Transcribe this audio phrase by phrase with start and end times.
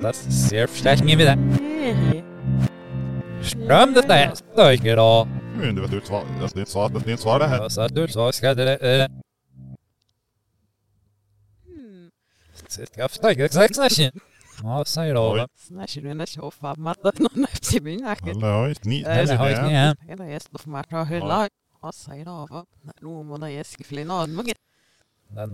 [0.00, 1.36] Das sehr förstärkning wieder.
[3.42, 5.28] Ström det där stöjker då.
[5.60, 7.62] Du vet ditt svar, ditt svar, ditt svar det här.
[7.62, 9.08] Jag sa ditt svar ska det...
[11.66, 12.10] Hmm.
[12.68, 14.20] Ska stöjker exakt snacken.
[14.62, 15.46] Ja, säg då.
[15.56, 18.30] Snacken du när så fan matta någon efter min nacke.
[18.30, 19.04] Alla har inte ni.
[19.04, 20.08] Alla har inte ni.
[20.08, 21.48] Hela gäst på marta hylla.
[21.82, 22.64] Ja, säg då.
[23.00, 24.52] Nu måste jag skriva någon
[25.28, 25.46] där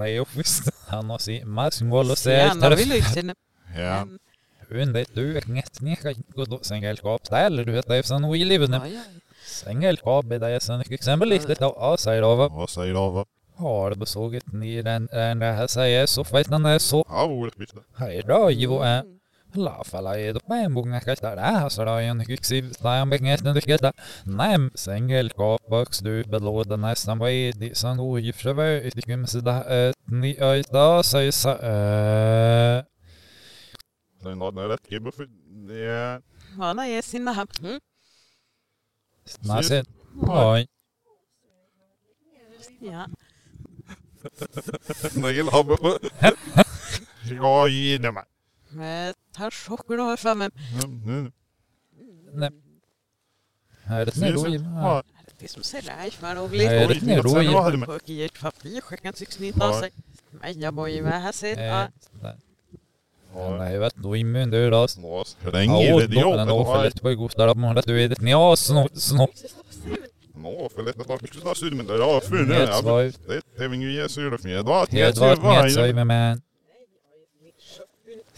[7.64, 8.70] du vet det är sån i livet.
[8.70, 9.00] Ja, ja.
[9.46, 12.34] Sängelskap det är sån exempel lite då ja säger då.
[12.48, 13.24] Vad säger du?
[13.56, 17.74] Har du besågat ni den den här säger så den är så Ja, orättvist.
[17.96, 18.68] hej då ju
[19.56, 23.92] Laafalaidopaimbungakastaräsrajan yksivtaambingesnedyketa
[24.26, 32.82] näm sengelkopakstupeluoda nästan vaidi sanuifrevöitykymsida ötni öitasaisa ö.
[36.58, 37.46] Vana jesinnaha.
[39.48, 39.84] Nasen.
[40.12, 40.64] Moi.
[42.80, 43.06] Ja.
[45.22, 45.76] Näin hamme.
[47.30, 48.24] Ja, jii nämä
[48.72, 48.78] han på.
[48.78, 49.10] Ja, i det med.
[49.10, 50.50] Е, tar chocker då framme.
[52.32, 52.50] Nej.
[53.84, 54.48] Här är det nu då.
[54.48, 55.02] Ja,
[55.38, 57.06] Det som ser det för och Nej, det lite.
[57.06, 57.28] är nu då.
[57.28, 57.88] sen var det med.
[57.88, 59.90] Och i ett papper skickat sig snita sig.
[60.30, 61.02] Men jag bor ju
[61.58, 61.88] Ja.
[63.34, 64.56] Ja, vet du, immun då.
[64.56, 66.48] Ja, Ringer det då jobbet.
[66.48, 68.22] ofta lite på gostar av många du vet.
[68.22, 69.30] Ja, snart, snart.
[70.34, 71.22] Nå, för lite tak.
[71.22, 71.96] Vi skulle ta syd med det.
[71.96, 72.54] Ja, för nu.
[72.54, 73.18] Helt Ja, svajt.
[73.28, 74.64] det är tävling i sur och med.
[74.64, 74.90] Vad?
[74.90, 75.92] Helt vart med sig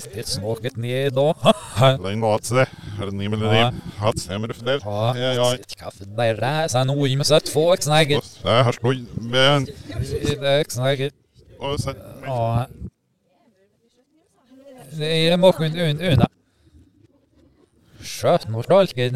[0.07, 0.23] med man.
[0.23, 1.35] Det snaket ner då.
[2.03, 2.67] Lägg mat sig.
[2.99, 3.75] Har ni med det?
[3.97, 4.81] Hatt stämmer för det.
[4.85, 8.41] Ja, Ja, kaffe där är sen oj med så två snacket.
[8.43, 11.15] Det här slår men Det är snacket.
[11.59, 11.95] och sen
[12.27, 12.67] Ja.
[14.91, 16.29] Det det mocken un unna.
[18.01, 19.13] Sköt nog stolket.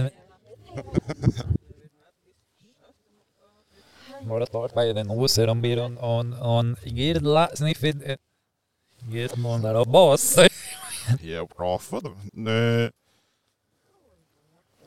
[4.23, 8.17] Var det klart vad den oser om blir on on on girla sniffid.
[9.13, 9.87] Get någon där och
[11.57, 12.11] bra för det.
[12.33, 12.91] Nej.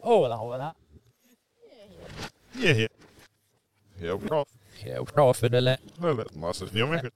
[0.01, 0.73] Åh, det var det.
[2.53, 2.87] Ja, ja.
[3.99, 4.45] Jag bra.
[4.79, 5.61] Jag är bra för det.
[5.61, 6.65] Det är lätt massa.
[6.71, 7.11] Jag med.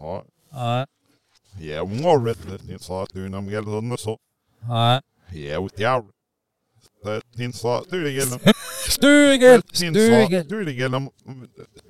[0.00, 0.86] Ja, Ja,
[1.60, 2.62] jag mår rätt.
[2.68, 4.18] Ni sa att du när mig eller så.
[4.60, 5.02] ja.
[5.32, 6.06] Jag åt jag.
[7.02, 8.40] Det ni sa du det gäller.
[9.00, 9.62] Stugel!
[9.72, 10.48] Stugel!
[10.48, 11.08] du det gäller.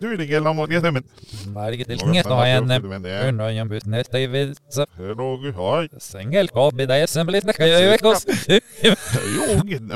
[0.01, 1.05] Du det gäller mot det men.
[1.47, 3.33] Varje till inget har en Men det är.
[4.19, 4.27] i
[6.87, 7.89] det det kan jag ju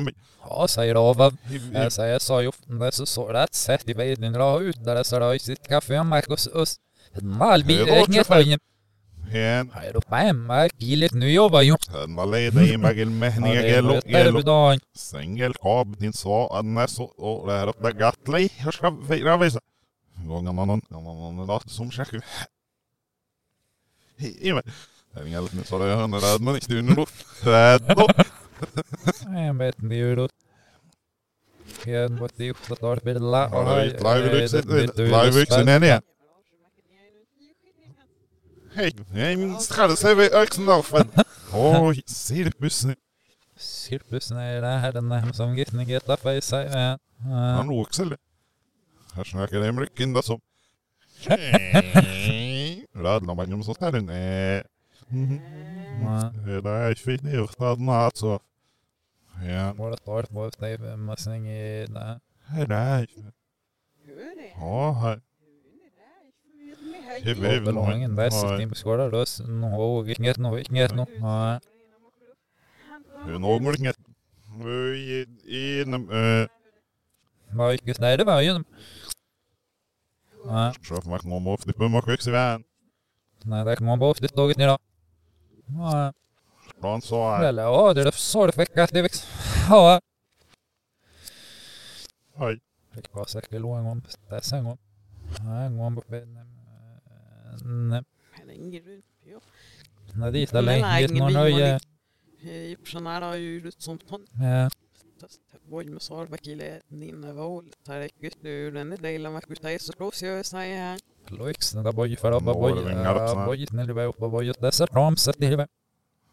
[0.01, 0.15] men.
[0.49, 1.33] Ja, säger Ava.
[1.73, 5.19] Jag säger, sa ju det så så rätt sätt i världen dra ut där så
[5.19, 6.81] då i sitt kaffe Marcus Öst.
[7.21, 8.61] Malbi, Det låter inget
[9.25, 9.71] fan- höjen.
[9.71, 9.71] Hen.
[9.75, 11.77] Här då fem, kilet nu jobbar ju.
[11.89, 12.77] Han var leda i
[13.53, 13.93] det är gelo.
[13.93, 14.39] där Gelo.
[14.41, 14.79] idag.
[14.97, 18.53] Sängelkab, din svar, annars och det här uppe gattlig.
[18.65, 19.61] Jag ska fira visa.
[20.27, 21.37] Gången någon, någon, någon,
[21.71, 22.23] som.
[24.17, 24.63] Himmel.
[25.15, 27.27] Det är inget med så det är hundra där, men inte under luft.
[27.43, 28.07] Räddo.
[29.37, 30.29] Jag vet inte hur det
[31.85, 32.11] Jag
[34.55, 35.25] inte hur det tar la.
[35.25, 36.03] Live-vuxen är det.
[38.75, 39.33] Hej, jag
[39.97, 41.09] sig vid öxenlaffen.
[41.53, 42.97] Oj, cirkusen.
[43.57, 46.67] Cirkusen är det här den som gittning getta för sig.
[46.67, 46.99] Ja.
[47.31, 48.19] Han också eller?
[49.15, 50.41] Här snackar det mycket inda som.
[52.95, 54.65] Radlar man ju sånt här nej.
[56.63, 57.59] Det är fint i övrigt
[58.05, 58.41] alltså.
[59.49, 62.21] Ja, Våra tar på det massning i det.
[62.67, 63.07] det är
[64.57, 65.21] Ja, här.
[67.23, 68.67] Det väl Belången bäst i.
[71.21, 71.61] Ja.
[77.51, 77.73] Var
[78.17, 78.65] det var ju.
[80.45, 80.73] Ja.
[80.73, 80.73] så.
[83.45, 84.79] Nej, det.
[85.67, 86.13] Ja.
[87.45, 88.53] Eller ja, det är så det
[88.83, 89.09] att det.
[89.69, 90.01] Ja.
[92.95, 94.79] Det var säkert lång om det sen gång.
[95.45, 96.54] Nej, en gång på benen.
[97.63, 98.03] Nej,
[98.47, 99.05] Men ingen runt.
[99.27, 99.41] Jo.
[100.15, 100.83] nej, dit är Men länge.
[100.83, 101.81] nej, Dit ingen någon bil, nöje.
[102.43, 104.27] I personara ju ut som ton.
[104.33, 104.71] Ja.
[105.71, 107.73] Boy med sarvakile ninna vol.
[107.85, 109.79] Tar ett gott ur den delen med kutai
[110.21, 110.99] jag säger.
[111.29, 112.73] Loix, det där boj för att Nå, boj.
[112.75, 113.47] det var inga rapsarna.
[113.47, 114.53] Boj, när det var uppe boj.
[114.61, 115.71] Det är ramset i huvudet.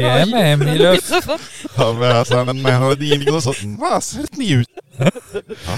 [0.01, 0.25] Ja,
[0.57, 0.95] Milo.
[1.77, 4.69] Ja, men sen en hade din och så vad ser det ut?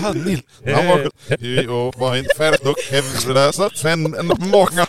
[0.01, 0.41] Ja, Nil.
[0.75, 4.87] Han var ju och var inte färdig och hävdade så att sen en många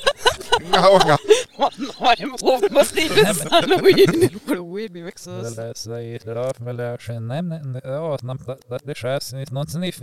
[0.70, 1.17] många
[1.59, 6.19] Man har en blå måste ju sanna och in i blod vi växer Eller säger
[6.25, 8.15] det då, men det är nämn, ja,
[8.69, 10.03] att det skärs inte någon sniff.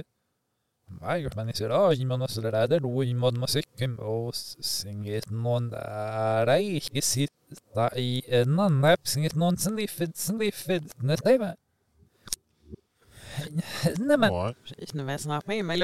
[0.88, 5.30] Vai, men isso era ótimo, mas nosso lado era o imo de musiken och singet
[5.30, 11.56] någon där är inte sitta i en annan singet någon sniffet sniffet nästa va.
[13.98, 15.80] Nej men, precis nu är snart med mig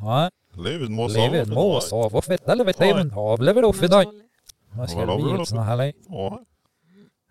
[0.00, 3.72] ja, livet måste lever mås av och fett eller vet jag inte av lever av
[3.72, 4.06] för dag.
[4.72, 6.40] Man ska bli såna här Ja,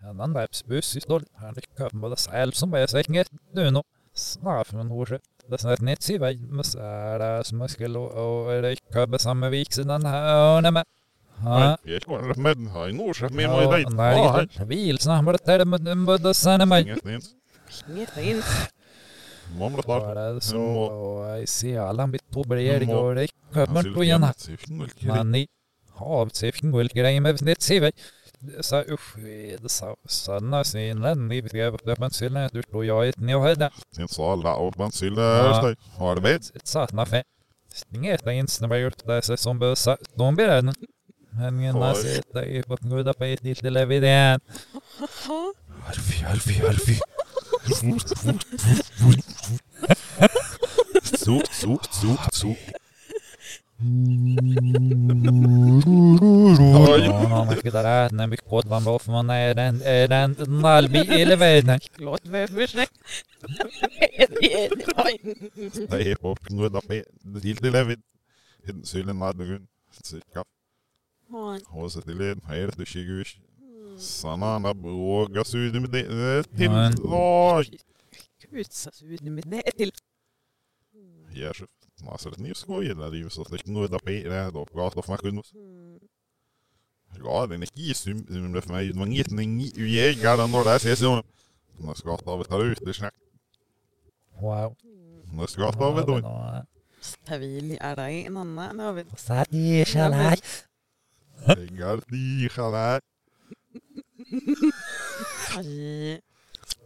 [0.00, 1.24] En annan världsbuss i stål.
[1.34, 3.82] Han lyckas både själv som är säkert nu nå.
[4.14, 5.18] Snart från Horse.
[5.46, 9.48] Det är snart net sig väg med sära som jag skulle och rycka på samma
[9.48, 10.84] vik sedan här med.
[11.44, 11.78] Ja.
[11.82, 13.82] jag ska med ha en års med mig dig.
[13.82, 16.82] Ja, Nej, vil snabbare där med den både sen mig.
[16.82, 17.26] inget inte.
[17.90, 18.44] Inget fint.
[19.58, 20.00] Mamma tar.
[20.00, 20.40] Bara Mm.
[22.06, 23.02] mitt proberering Mm.
[23.04, 23.34] och rycka
[23.72, 24.26] men på igen.
[25.00, 25.48] Men ni
[25.90, 27.94] har syften går grejer med net sig väg.
[28.60, 29.16] Så usch,
[29.62, 31.40] det sa sanna sinnen i
[31.84, 33.70] det man skulle du tror jag ett ni har det.
[33.96, 35.20] Sen så alla och man skulle
[35.96, 36.42] har vet.
[36.68, 37.22] satna fe.
[37.94, 39.96] Inget ens när man gjort det så som bösa.
[40.14, 40.48] De blir
[41.32, 41.56] den.
[41.56, 41.96] Men ena Oj.
[41.96, 44.40] sitta i på goda på ett lite levidén.
[45.86, 47.00] Alfie, Alfie, Alfie.
[51.04, 52.56] Sot, sot, sot, sot.
[56.88, 57.04] Oj.
[57.04, 60.98] Ja, man ska där när vi kod van bof man är den är den nalbi
[61.22, 61.80] eller veden.
[61.96, 62.92] Låt mig försöka.
[64.40, 64.68] Det är.
[67.54, 67.98] Till levet.
[68.84, 69.66] Sylen hade gun.
[70.02, 70.44] Cirka.
[71.66, 73.36] Och så till en här det shigus.
[73.98, 76.70] Sana na boga sud med det till.
[76.70, 76.92] Nej.
[77.04, 77.78] Oj.
[78.50, 79.92] Gud så ut med det till.
[81.34, 81.52] Ja,
[82.88, 83.18] det där det
[84.22, 84.66] det då
[88.26, 88.92] den är det för mig.
[88.92, 91.22] Man inte ni jägare när det ses så.
[91.78, 93.14] Man ska ta av ta ut det snack.
[94.40, 94.76] Wow.
[95.24, 96.66] Man ska ta av det.
[97.00, 99.04] Stavili är det en annan av det.
[99.16, 99.84] Sadi
[101.46, 103.00] Pengar, nischerna.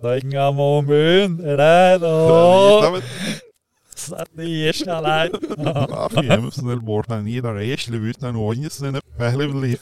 [0.02, 3.02] Tänga må munnen och...
[3.96, 5.32] Satiriskalain.
[5.90, 9.78] Afiyemsin el-bortan idare yeşlevütnen oynisini pehlimli.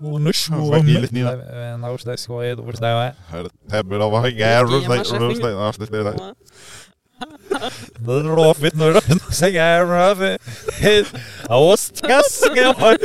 [0.00, 0.86] Unuşmum.
[1.82, 2.98] Nauštais ko iedu, kurš tev.
[3.68, 5.56] Tev ir vajag ērus, lai kurš tev.
[8.06, 10.38] Ровит на росягавы.
[11.48, 12.96] Ostkaskehoy.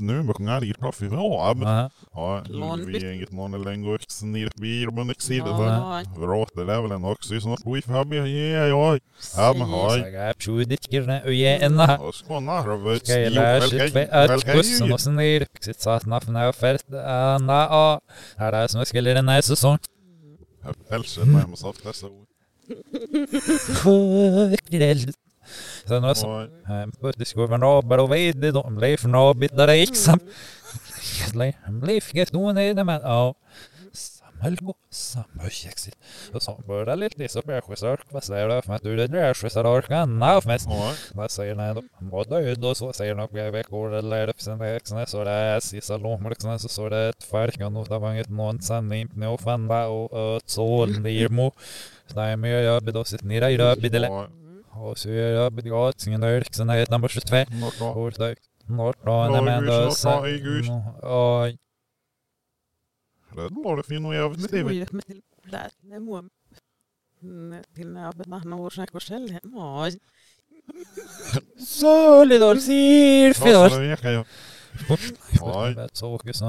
[0.00, 1.04] Nu sjunga i kaffe.
[1.04, 2.42] Ja, men ja,
[2.86, 6.04] vi är inget någon längre snirpir men jag ser det där.
[6.20, 8.98] Vråt det där väl en också som att vi fabbi ja ja.
[9.36, 10.00] Ja men hoj.
[10.12, 11.98] Jag tror det inte gärna och jag ända.
[11.98, 15.46] Och så när vi ska lära sig att kussen och snir.
[15.60, 16.84] Sitt satt nafna fält.
[16.88, 18.00] Na, ja.
[18.36, 19.78] Här är som skulle den här säsongen.
[20.88, 22.26] Pälsen när man sa dessa ord.
[25.86, 26.16] Sen har jag
[27.00, 30.18] Och rabar och vid de blev från rabbit där liksom
[31.80, 33.34] blev gett då nere men ja
[34.90, 35.96] Samhällsexigt.
[36.34, 38.00] Och så började lite så jag sörk.
[38.10, 38.72] Vad säger du?
[38.72, 40.68] Att du det så så där kan nav mest.
[41.14, 41.82] Vad säger ni då?
[41.98, 45.60] Vad död och så säger något jag veckor eller upp sen det så det är
[45.60, 49.26] sista lommor sen så så det ett färkan och det var inget någon sanning nu
[49.26, 51.52] och fan va och ett sol det är mo.
[52.06, 54.06] Så är mer jag bedå sitt nere i det bidele.
[54.06, 54.28] Ja.
[54.70, 57.36] Och så är jag bedå sen där sen det är nummer 22.
[57.36, 57.90] Något bra.
[57.90, 60.66] Och det Något bra Ja, när man gus, då något gus.
[61.02, 61.58] Oj.
[63.34, 64.30] Det det fint och jag
[74.62, 75.20] det.
[75.40, 75.74] Oj.
[75.80, 76.40] Solidol.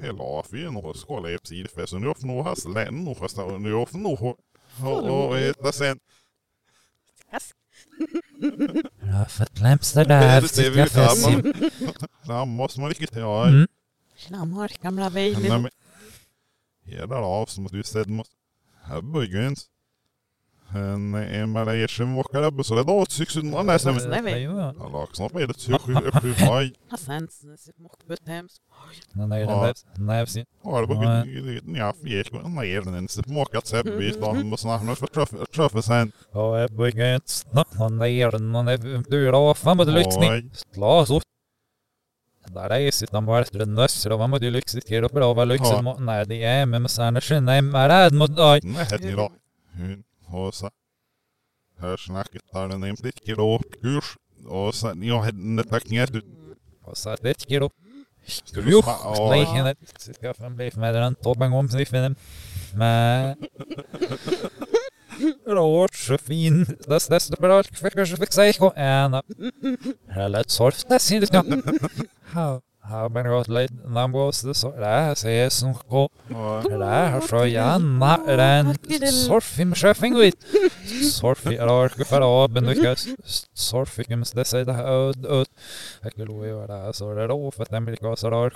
[0.00, 1.92] Hela fin och skåla i.
[1.92, 4.36] Nu får nog has län och fast nu får nog
[5.30, 5.98] och äta sen.
[9.00, 10.40] Ja, för att lämsta Det där.
[10.40, 10.92] ser vi ut
[12.26, 13.46] Där måste man riktigt ja.
[14.20, 15.70] Tjena mor, gamla Bailey.
[16.84, 18.34] Hela av du sedd måste...
[18.82, 19.62] Här En inte.
[21.14, 23.94] Emel Eirsen vakar upp så det då syks undan det som...
[23.94, 25.80] Han lagt snart med ett sjuk
[26.22, 26.72] sju maj.
[26.98, 27.28] Sen
[27.76, 28.48] mockbutt hem.
[29.12, 30.46] Nej, nej, nej.
[30.62, 34.62] Har på gudguden jag fick en även en så mockat sig bit då han måste
[34.62, 36.12] snart för träffa sen.
[36.32, 40.50] Ja, jag bygger inte snart han där när du då fan vad du lyxning.
[40.74, 41.22] Slås upp
[42.54, 45.48] där är sitt de var efter nössor och vad måste lyxigt till och bra vad
[45.48, 45.82] lyxigt Ja.
[45.82, 49.32] mot nej det är men sen är nej men rädd mot dig Nej, det då.
[49.76, 50.70] Hon och så
[51.80, 54.04] här snacket där den är inte kilo kurs
[54.46, 56.22] och sen hade tack ner du.
[56.96, 57.16] så
[58.26, 59.52] Ska du Jo, sma- nej ja.
[59.52, 62.16] henne ska fan bli med den toppen om sig för den
[62.74, 63.36] men
[65.46, 69.22] Rårt så fin das das bra för så fick säga ko en
[70.08, 70.42] Hela
[70.88, 71.90] det ser det
[72.34, 72.60] Ha
[72.90, 76.62] ha men råt lite nambos det så där ser som ko Ja.
[76.64, 78.76] Där så Janna den
[79.12, 80.36] sorfim sjöfinguit
[81.12, 82.96] Sorfi är för av men du
[83.54, 85.46] sorfikum det säger det ut öd
[86.02, 88.50] Jag skulle det så det då för att den blir så där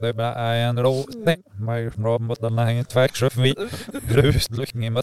[0.00, 2.42] det det är en ro nej men bra mot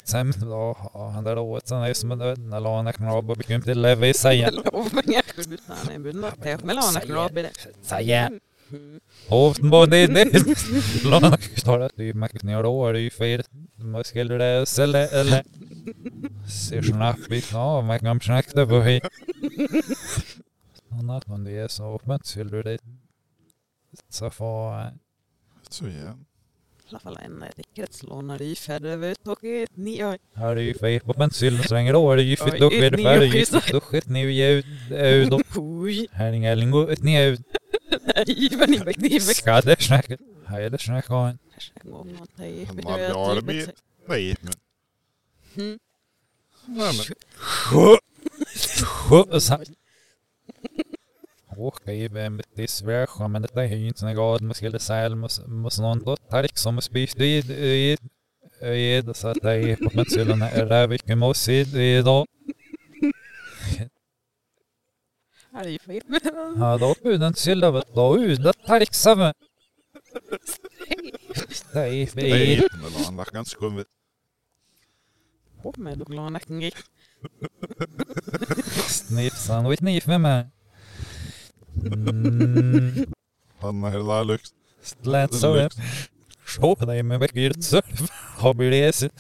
[0.08, 3.82] sen då han där då sen är som en när låna knab och bekom till
[3.82, 6.58] levi säga Lovingar kudutaan ei bynna teo.
[6.64, 7.52] Meillä on näkynyt opide.
[7.82, 8.30] säga
[9.30, 11.04] Och både det.
[11.04, 13.44] Låna stora typ man kan göra då är det ju fel
[14.38, 15.44] det sälja eller
[16.48, 19.02] ser snabbt lite ja man kan snacka på hej
[20.92, 21.84] annat men det är så
[25.70, 26.26] Så igen.
[26.86, 30.18] I alla fall en rikretslånare i färre toki nio.
[30.34, 32.36] här är ju fel på bensin svänger det ju
[32.90, 33.72] det ni färdigt är ju schysst.
[33.72, 34.64] då skit ni ju
[35.16, 37.42] ut och Oj, här är inga lingo ett ni ut
[38.16, 39.22] nej, men i beknivet.
[39.36, 40.78] ska det snacka här är det
[42.12, 43.72] något i Han har ja, det blir-
[44.08, 44.54] Nej, men
[45.56, 45.80] Mm.
[46.66, 46.94] nej men
[49.42, 49.81] så Okej, vem
[51.86, 54.42] det är svårt, men det är ju inte så gott.
[54.42, 57.98] Man skulle säga, måste måste någon då ta liksom och spist i i
[58.62, 62.26] i det så att det är på mensulen är det vilken måste i då.
[65.54, 66.02] Är fel.
[66.58, 69.20] Ja, då buden sylda vet då ut det tar liksom.
[71.74, 72.68] Det är nej, fel.
[72.82, 73.60] men han var ganska.
[75.62, 76.72] På med du glada näcken
[78.88, 80.48] Snipsan och kniv med mig.
[81.86, 83.06] Mm,
[83.60, 84.50] Han är hela lyx.
[85.02, 85.70] lät så det.
[86.48, 87.82] Så på dig med väcket så.
[88.38, 89.12] Har vi det?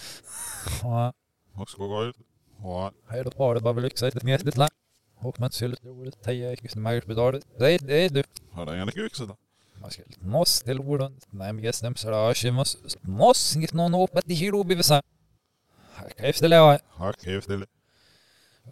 [0.81, 1.13] Ja.
[1.53, 2.15] Och ska gå ut.
[2.63, 4.71] Ja, Här då bara bara lyxa ett nätet land.
[5.15, 7.45] Och man skulle tro det teja inte mer betalt.
[7.59, 8.23] Det det är du.
[8.51, 9.37] har det en kuk så då.
[9.81, 11.17] Man ska måste till orden.
[11.29, 12.51] Nej men jag stämmer så där.
[12.51, 14.35] Måste måste inte någon hoppa till
[16.49, 17.51] det var Har kul till.
[17.51, 17.65] samma säger som jag skulle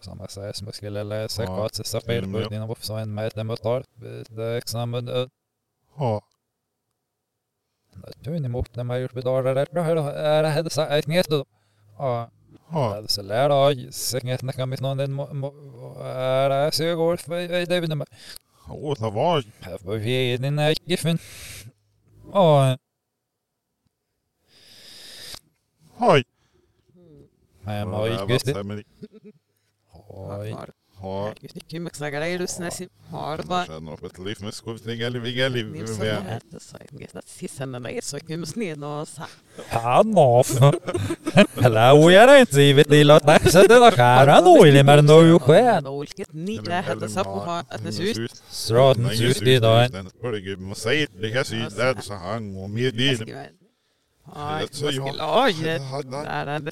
[0.07, 0.15] Ja,
[1.45, 2.49] kvart så spel film, på ja.
[2.49, 3.89] dina varför så en med den betalt.
[4.29, 5.29] Det examen
[5.97, 6.21] Ja,
[8.21, 11.07] du ni mot när man gjort betalar det bra här är det hade sagt ett
[11.07, 11.45] nät då.
[11.97, 12.29] Ja.
[12.71, 17.65] ja, Så lär då sänget när kan mitt någon den är det så går för
[17.65, 18.05] det vet inte.
[18.69, 21.17] åh, det var Här vi den här giffen.
[22.33, 22.77] Ja,
[25.97, 26.23] Hoj!
[27.61, 28.83] men har ju just det.
[30.09, 30.73] Det.
[31.01, 31.33] Oj.
[31.41, 32.89] Ja, Kymmeksagara edusnäsi.
[33.11, 33.65] Harva.
[33.65, 35.71] känner upp ett liv med skuvning eller vigga liv.
[35.71, 39.27] Niin se on että sai että sisällä ei se kymmes niin osa.
[39.69, 40.51] Han off.
[41.63, 45.07] Hello, jag är inte givet i låt där så det där kära då i men
[45.07, 45.87] då ju skön.
[45.87, 48.43] Olket niin että sapuha että syys.
[48.49, 49.75] Straten just det då.
[54.31, 54.37] Och
[54.91, 55.79] jag- är.
[55.79, 56.71] Men du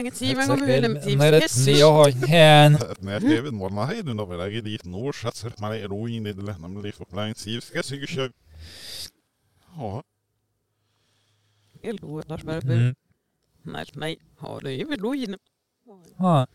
[0.00, 0.16] inget
[0.82, 1.48] dem när det
[1.78, 2.08] jag har
[3.12, 3.56] jag skrev en
[4.16, 6.92] då var det dit norr så att man är ruin i det lämna med liv
[6.98, 8.32] på plan siv ska sig köp.
[9.76, 10.02] Ja,
[11.82, 11.94] Jag
[12.60, 12.72] på.
[12.72, 12.94] Mm.
[13.62, 14.18] Nej, nej.
[14.36, 15.30] Har du ju väl lojen.
[15.30, 15.36] Ja,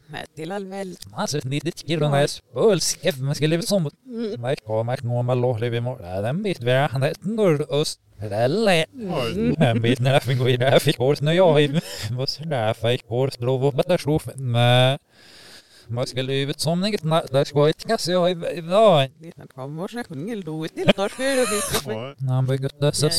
[0.07, 0.95] Med till allväl.
[1.13, 3.89] alltså det det killen är spölsk man ska leva som
[4.37, 6.21] Nej, kommer nog mal lov leva mor.
[6.21, 7.99] Den bit vi han är nordöst.
[8.21, 9.55] Eller oj.
[9.57, 11.81] en bit när jag fick gå i där fick års när jag
[12.11, 14.99] måste där fick års drov och slå med
[15.89, 19.09] man ska leva som inget där ska inte kanske jag idag.
[19.19, 22.15] Liten kommer så kunde lo till tar för det.
[22.17, 23.09] När han bygger dessa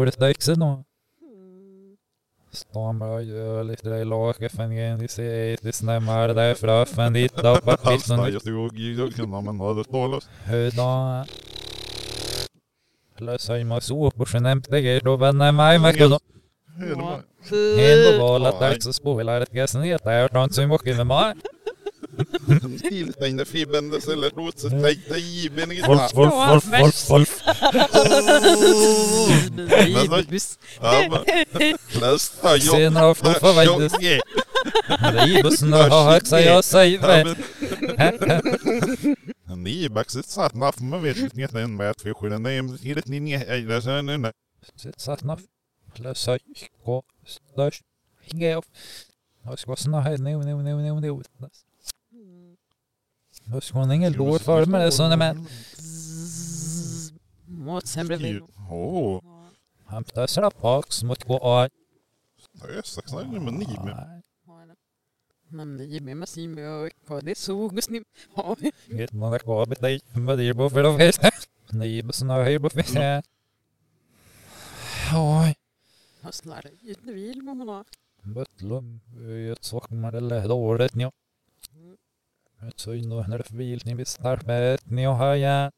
[1.22, 1.94] gör lite det laka för en
[6.34, 7.16] där fraffen
[8.66, 10.28] och gillar men har det stålöst.
[10.44, 11.26] huda.
[13.18, 15.76] Lösa i massor på skenemt det är då vänner mig.
[15.76, 15.80] Är
[18.18, 21.34] var att det så spolar ett ner där från som mycket med mig.
[22.80, 24.30] Tillstängda fibbendes eller
[25.18, 25.88] i benet.
[25.88, 27.42] Wolf, wolf, wolf, wolf, wolf.
[32.61, 32.97] Sen
[33.35, 33.92] förväntas.
[33.92, 34.21] Tjocke.
[35.12, 37.37] Ribussen har högsa jag säger.
[39.56, 43.33] Ni baxet satt naf man vet inte en med för skillnaden nej är det ni
[43.33, 44.33] är så nej
[44.76, 45.40] Sitt satt naf.
[45.94, 46.38] Lösa
[46.85, 47.83] gå störst.
[48.23, 48.64] Hinga upp.
[49.44, 51.23] Jag ska här nu nu nu nu nu.
[53.44, 55.46] Jag ska ingen låt för mig såna men.
[57.46, 58.46] Mot sämre vin.
[58.70, 59.22] Åh,
[59.84, 61.68] Han ptassar pax mot gå av.
[62.52, 64.22] det är sex nej men ni men
[65.48, 67.72] Men det är med mig med på det såg
[68.34, 68.58] och
[69.12, 70.00] några gå bet dig.
[70.12, 71.19] Vad det är på för då vet.
[71.71, 73.23] Ni bussen har höj på fiske.
[75.14, 75.54] Oj.
[76.23, 77.84] jag slarvar ut nu vill man ha.
[78.23, 79.00] Bötlum.
[79.52, 81.10] Ett sockmar eller dåligt nu.
[82.94, 85.72] In och vill ni visst här med ni och haja.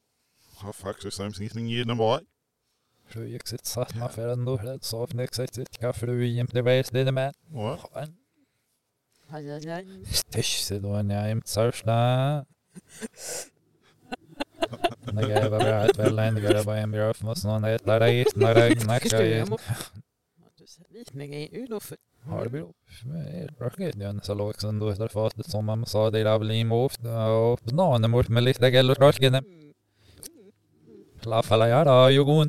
[0.57, 2.21] har faktiskt samsnittning den var.
[3.63, 7.35] Satt man för så fnick sig sitt kaffe du jämte vet det med.
[7.53, 7.79] Ja.
[10.05, 11.93] Stisch så då när jag inte sörsta.
[15.01, 18.01] Det är bara bra att väl ändå göra bara en bra för oss någon där
[18.01, 18.69] är när det
[19.27, 19.45] ju.
[20.59, 21.99] Du ser liknande ut och för.
[22.27, 26.21] Har det blivit bra grej så lågt som då där fatet som man sa det
[26.21, 29.45] är väl i moft och bananer mot med lite gäller torken.
[31.23, 32.49] La falla jag då ju gon.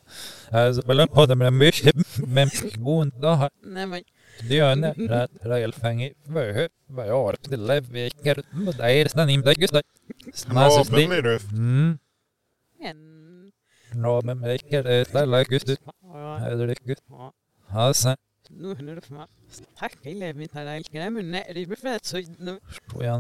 [0.52, 1.96] Alltså på den podden med mycket
[2.28, 4.04] men gon då Nej men.
[4.50, 9.04] det gör det rätt rejäl fäng vad vad jag har till leveker men det är
[9.04, 9.84] nästan inte just det.
[10.26, 11.08] ja Snasis men det.
[11.08, 11.40] blir det.
[11.52, 11.98] Mm.
[12.82, 13.52] En.
[14.04, 15.48] Ja men veker det är lägg
[18.50, 18.60] just det.
[18.60, 18.78] Ja, Är det riktigt?
[18.78, 18.78] ja.
[18.78, 19.26] Alltså Nu är det för mig.
[19.80, 20.88] Jag.
[21.00, 22.06] Jag nej, det för att
[22.40, 22.60] nu.
[23.04, 23.20] jag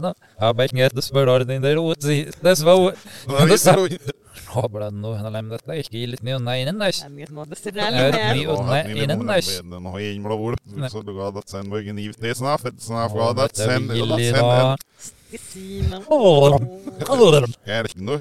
[0.00, 0.14] då.
[0.38, 1.02] Jag vet inte det
[1.44, 2.00] det inte rot
[2.40, 2.94] det svår.
[3.26, 3.98] Ja, det sa- det
[4.46, 6.92] Hablan nu han lämnat det är lite nu nej nej.
[7.02, 8.48] Jag vet inte vad det ser Ja, där det- med.
[8.48, 9.58] och nej, innan näs.
[9.58, 10.90] Den har en blå Nej.
[10.90, 12.34] så du gadat sen var ingen givet det
[12.78, 15.98] snart Ja, gadat det är sen gillig sen.
[16.06, 16.60] Åh,
[17.64, 18.20] är nu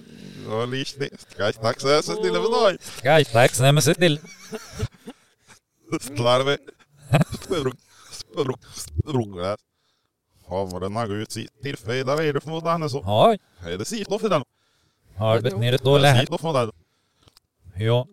[0.50, 4.20] och lite ska jag taxa så till det var Ska jag tack så mycket till.
[7.40, 7.78] Spurung.
[8.12, 8.58] Spurung.
[9.36, 9.58] där.
[10.46, 10.80] Har var
[11.16, 13.04] ut sitt tillfälle där är det för mot henne så.
[13.30, 14.44] Oj, Är det sitt då för den?
[15.16, 16.20] har det nere då Det är lä.
[16.20, 16.72] sitt då för den.
[17.86, 18.08] Ja,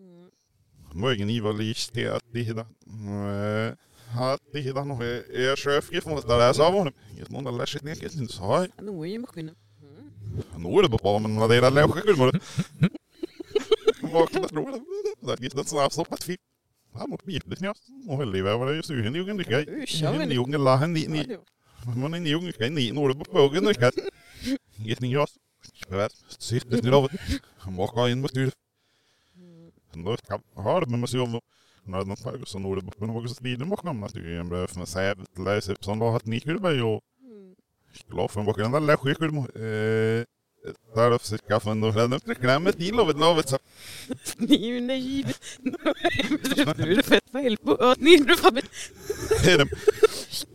[0.93, 2.61] Mögen i var lite det att det hela.
[4.19, 6.91] Att det hela nog är chefgif mot det där sa hon.
[7.11, 8.69] Inget någon där lärt ner inte så har.
[8.81, 9.55] Nu är ju maskinen.
[10.57, 12.35] Nu är det bara men det är det läge kul mot.
[14.13, 14.81] Vakna tror jag.
[15.27, 16.23] Där gick det snabbt så på ett
[16.93, 16.99] fick.
[17.01, 17.73] Han mot bilen ja.
[18.07, 19.83] Och höll i var det ju sugen jungen det grej.
[19.83, 20.35] Usch, jag vet Ni inte.
[20.35, 21.37] jungen la han ni ni
[21.85, 23.95] Man är en junge kan ni når på pågen och kat.
[24.75, 25.37] Get ni jas.
[25.89, 26.11] Vet.
[26.39, 27.09] Sitter ni då.
[27.57, 28.51] Han walkar in mot styr.
[29.93, 31.41] Då kan ha det med mig så
[31.83, 34.49] när den tar så når det på något så stilen mot namn att är en
[34.49, 36.99] bra för sig läs upp som då har ni kul med ju.
[38.09, 39.31] Glad för bakom den där läskig kul.
[40.93, 40.99] Så
[44.93, 45.25] i
[46.55, 49.67] så det fett fel på att ni är för är det.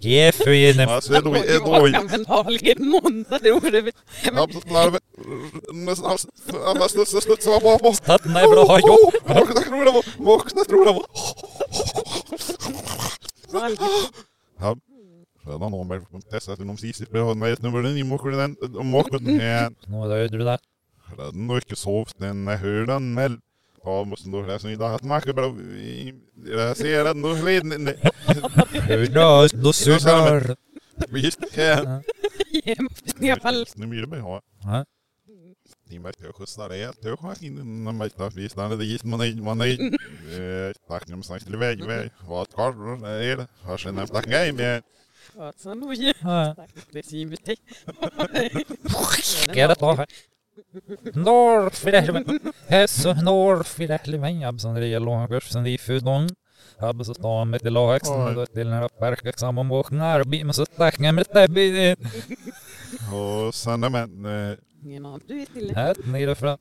[0.01, 0.87] ge för inne.
[0.87, 3.93] Alltså är då är då Men vanligen måndag då är det.
[4.33, 4.99] Absolut larve.
[5.73, 6.19] Nästan
[6.65, 7.95] alla sluts sluts var bara bara.
[7.95, 9.15] Tatt nej bra har jobb.
[9.27, 10.05] Vakna tror jag var.
[10.19, 11.07] Vakna tror jag var.
[14.61, 14.77] Ja.
[15.49, 18.77] Redan har man testat inom sist på den vet nu var den i mocken den
[18.77, 19.73] om mocken här.
[19.87, 20.59] Nu är det du där.
[21.17, 23.39] Den har inte sovt den hör den mell.
[23.85, 24.99] Ja, måste då läsa in det här.
[25.03, 25.55] Marker bara...
[26.59, 27.95] Jag ser ändå ledningen.
[28.73, 30.57] Hurra, då sudar.
[31.09, 32.03] Visst, ja.
[33.21, 33.67] I alla fall.
[33.75, 34.43] Nu blir det bra.
[34.63, 34.85] Ja.
[35.91, 36.79] Ni märker jag skjutsar det.
[36.79, 38.57] Jag har inte någon märkta visst.
[38.57, 39.43] Det är dit man är.
[39.43, 40.89] Man är.
[40.89, 41.81] Tack man snackar iväg.
[41.81, 42.11] iväg.
[42.29, 42.49] Vad
[43.05, 43.47] är det?
[43.63, 44.83] Har sen nämnt tack nej men.
[45.57, 46.13] Så nu ju.
[46.21, 46.55] Ja.
[46.93, 47.57] Det är ju till.
[49.23, 50.07] Ska det ta här?
[51.15, 52.39] Norr för det helvete.
[52.67, 54.49] Hässo norr för det helvete.
[54.49, 56.29] Abson det är långa kursen i fudon.
[56.79, 58.09] Abson står med till lax.
[58.09, 61.97] Då till när parka samman och när bi men så tack med det bi.
[63.13, 63.91] Och sen är
[65.43, 65.77] är till.
[65.77, 66.59] Här nere från.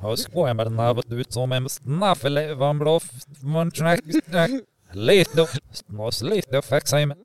[0.00, 3.00] Har skojan med den här ut som en snaffel bra
[3.40, 4.50] man snack.
[4.92, 5.46] Lite
[5.86, 7.16] måste lite faxa men.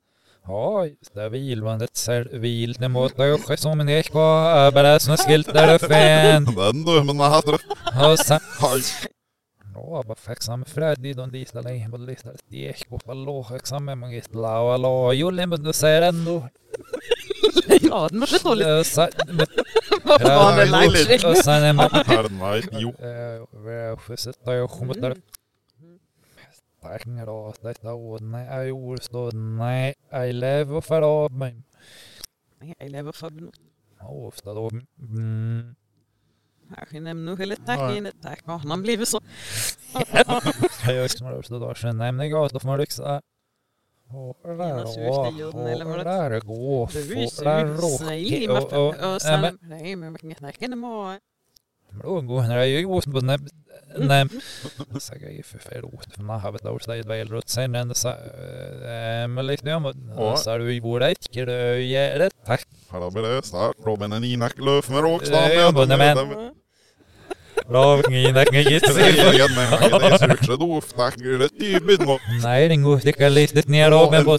[0.46, 2.72] Oj, stabil vandet servil.
[2.78, 4.70] Det måste ju som en ekva.
[4.70, 6.44] Bara som skiltar fan.
[6.44, 7.58] Den då, men jag hade det.
[8.12, 8.40] Och sen.
[8.60, 8.82] Aj.
[9.74, 11.12] Ja, bara faxa med Freddy.
[11.12, 11.30] De
[12.34, 12.98] ett ekva.
[13.06, 13.98] Bara låg examen.
[13.98, 15.12] Man gett la och la.
[15.12, 16.48] Julen men du säger ändå.
[17.80, 18.70] Ja, det lite.
[18.70, 19.08] Eh, så-
[20.04, 20.64] Vad var det
[21.22, 21.78] Ja, Och.
[22.06, 22.62] Här nej.
[22.72, 22.94] Jo.
[23.70, 25.16] Jag sitter jag kommer där.
[27.26, 28.20] Då detta ord.
[28.22, 29.30] Nej, jag gjorde så.
[29.30, 31.62] Nej, jag lever av mig.
[32.78, 33.54] Jag lever för något.
[34.00, 34.70] Ofta då.
[34.98, 35.74] Mm.
[36.74, 38.08] Kanske nämnu hela tacken.
[38.22, 38.40] Tack.
[38.44, 39.20] Ja, man blir så.
[40.86, 41.74] Jag gör som rörelse då.
[41.74, 43.20] Sen nämner jag man liksom.
[44.86, 46.86] Surstigen eller vad det- där går.
[47.44, 48.04] Där så.
[52.02, 52.22] Nej, Nej.
[52.38, 53.38] Nej, när jag gjort på nej.
[53.98, 54.26] Nej.
[55.00, 56.14] Så jag är för förlåt.
[56.14, 58.08] För man har väl då ställt väl runt sen ända så.
[58.08, 60.12] eh, Men lite om.
[60.16, 60.36] Ja.
[60.36, 62.30] Så du gjorde ett gröje.
[62.46, 62.66] Tack.
[62.90, 63.76] Här blir det start.
[63.84, 65.48] Robin en inaklöf med Ja, råkstav.
[65.98, 66.54] men- men-
[67.68, 68.94] Bra, ingen ingen Jag gissar.
[68.94, 72.20] vet men det är surt så då tack det är tydligt nog.
[72.42, 74.38] Nej, den går lika lite ner av men på.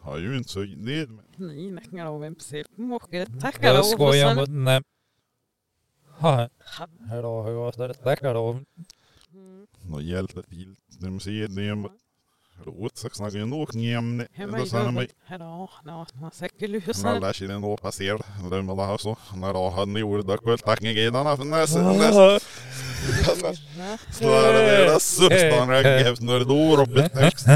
[0.00, 2.66] Har ju inte så det Nej, nackar en precis.
[2.76, 3.82] Måste tacka Jag då.
[3.82, 4.74] skojar mot nej.
[4.74, 4.82] Ha-
[6.20, 8.50] här då jag ställt tackar då.
[9.32, 9.66] Mm.
[9.82, 10.74] Nå hjälper till.
[11.00, 11.88] De ser det är
[12.64, 14.26] Rot så snackar ju nog jämne.
[14.32, 15.06] Hemma Då i sa han mig.
[15.06, 15.16] gulvet.
[15.24, 15.70] Här då.
[15.84, 17.12] Ja, man säkert lyssna.
[17.12, 18.50] När lär sig den då passerar.
[18.50, 19.16] Det med det här så.
[19.36, 19.70] När då
[21.36, 21.80] det en nästa.
[21.80, 22.38] Ah,
[24.12, 27.46] Så är det det substan räcker när då Robin text.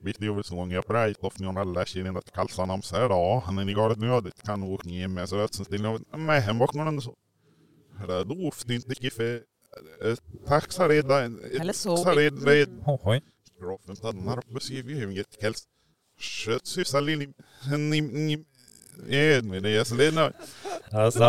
[0.00, 2.96] Visst det är väl så många prejt och när alla den att kalsa namn så
[2.96, 3.42] här då.
[3.46, 5.82] Han är i galet nödigt kan nog ge med så rätt sen till.
[6.10, 7.14] Men hem bak någon så.
[10.72, 11.40] Så redan.
[11.60, 11.96] Eller så.
[11.96, 12.82] Så redan.
[12.86, 13.22] Oj.
[13.60, 15.64] Groffen tannar beskriver ju inget källs.
[16.18, 17.34] Kött syssar lillim.
[17.78, 18.44] Ni, ni,
[19.08, 20.32] är med det jag så nöjd.
[20.90, 21.24] Alltså,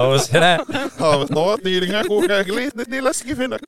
[1.30, 1.64] vad?
[1.64, 3.60] Det är inga koka lite till läskig finna.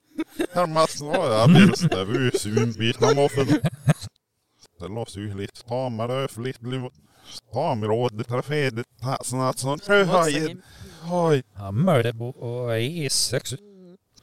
[0.54, 3.48] Här massor var jag blir det var sunbitna moffen.
[4.80, 6.82] Det låts ju lite tamare för lite liv.
[7.54, 8.86] Tamråd, trafedet,
[9.24, 9.90] sånt sånt.
[9.90, 10.58] Oj,
[11.12, 11.44] oj.
[11.54, 13.52] Hammar på och i sex.
[13.52, 13.58] Ja,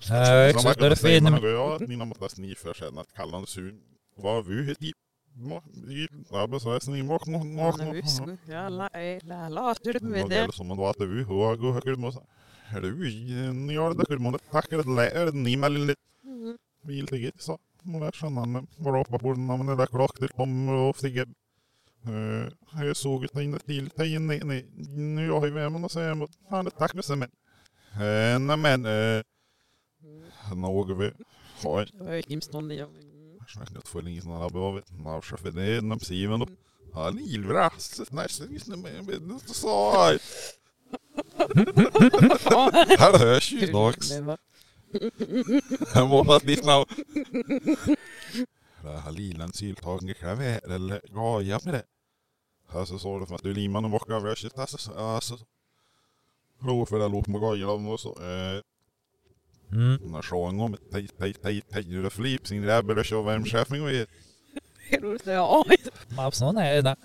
[0.00, 0.78] Så man exakt.
[0.80, 1.30] Det är kan säga fint.
[1.30, 3.80] man ja, ni måste sni för sen att kalla det sun.
[4.16, 4.92] Vad vi het i.
[6.30, 7.78] Ja, men så är sni mok mok mok.
[7.80, 8.88] Nu ska jag la
[9.22, 10.40] la låter det med Det det.
[10.40, 12.20] är som man då att vi hör gå högt måste.
[12.74, 16.00] Är det vi ni gör det kul måste tacka det lär ni med lite
[16.82, 17.58] vill det så.
[17.82, 20.96] Man lär känna men bara hoppa på den men det där klock det kommer och
[20.96, 21.26] stiga.
[22.06, 26.30] Eh, jag såg det in till till nej nej nu har vem och säger mot
[26.50, 27.30] han det tack med sig men.
[28.46, 28.82] Nej men
[30.54, 31.12] något vi
[31.62, 32.84] har Det var ju Kimstånd i.
[33.48, 36.50] Snackat för länge sedan alla behöver marscha för det nam siven upp.
[36.94, 39.90] Han ilvras nästa visst med med så.
[42.98, 44.10] Här hörs ju dags.
[46.44, 46.88] Lite snabb.
[48.82, 51.82] Det har lilan syltagen kräver eller gaja med det.
[52.68, 55.36] Alltså så det för att du liman och mockar värst alltså alltså.
[56.58, 56.64] Det
[57.40, 58.08] gaja och så.
[58.08, 58.62] Eh
[59.72, 59.98] Mm.
[60.04, 63.82] när sjön om tej tej tej tej det flip sin räbbel och så vem chefen
[63.82, 63.90] och
[65.00, 65.26] roligt.
[65.26, 65.64] Ja,
[66.16, 66.82] Man så nej.
[66.82, 66.96] nej.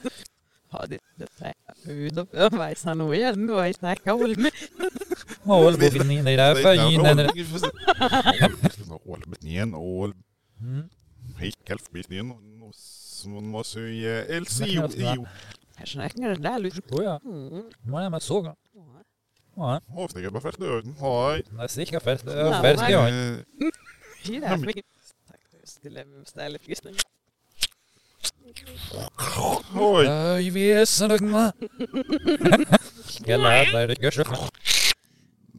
[0.71, 4.51] ja, det det är ut och övervisa nog igen då i snacka håll med.
[5.43, 7.29] Mål på i där för in den.
[9.05, 10.13] Ål igen ål
[10.59, 10.89] Mm.
[11.37, 12.09] Hejkelf bit
[13.21, 15.25] som måste ju LCO
[15.75, 16.81] Här snackar där lite.
[16.89, 17.19] Oh ja.
[17.25, 17.63] Mm.
[17.81, 18.55] Man är med såg.
[19.55, 20.95] Ja, Avstiga bara först dörren.
[20.99, 21.43] Hej.
[21.49, 22.23] det är säkert färst.
[22.25, 22.91] Ja, Färst nej.
[22.91, 23.13] jag.
[24.25, 24.85] Det där fick
[25.27, 26.83] Tack för skulle beställa fisk.
[29.79, 30.07] Oj.
[30.09, 31.53] Oj, vi är så lugna.
[33.05, 34.19] Ska lära dig det görs.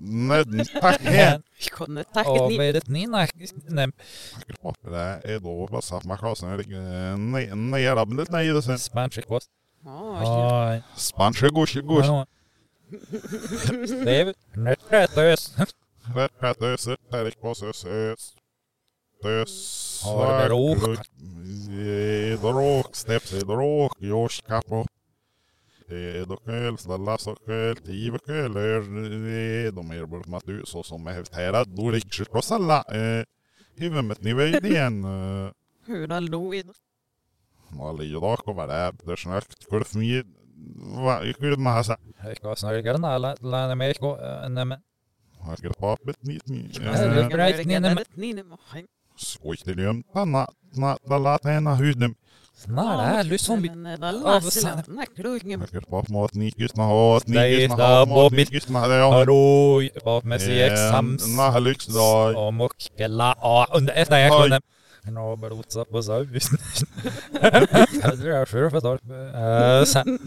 [0.04, 1.42] Ned, tack igen.
[1.58, 2.58] Ich konnte tacket Och ni.
[2.58, 3.28] vet ni nej,
[3.68, 3.92] nej,
[4.46, 4.52] Det
[5.24, 6.56] är då bara satt man kasen är
[7.54, 8.08] nere av
[8.54, 8.78] det sen.
[8.78, 9.50] spansk kost.
[16.40, 18.34] Rätt ös där det var ös ös.
[19.24, 20.02] Ös.
[20.04, 20.78] Har det råk?
[22.40, 24.42] Dråk, steps, dråk, josh
[29.70, 32.84] de är bara med du så som är här, då riktigt på salla.
[33.76, 35.04] Huvudet ni vet igen.
[35.86, 36.64] hur all då i
[37.76, 40.22] Mali idag kommer det, det är snart, kul för mig.
[41.04, 41.96] Vad, kul med hassa.
[42.24, 44.80] Jag ska snart göra alla lärna mig gå nej men
[45.38, 46.70] Har jag papet ni ni.
[46.84, 48.86] Ja, Grejt, ni nämmer- Ni nämmer mig.
[52.54, 52.74] Skoj
[53.28, 54.18] till dem, tanna, na, la la tena huden.
[54.18, 55.60] snart är du som Alla Av sann- sina kruggen.
[55.60, 55.68] Jag
[63.90, 64.36] ett jag på
[68.80, 68.92] då.
[69.38, 70.18] Eh, Sen,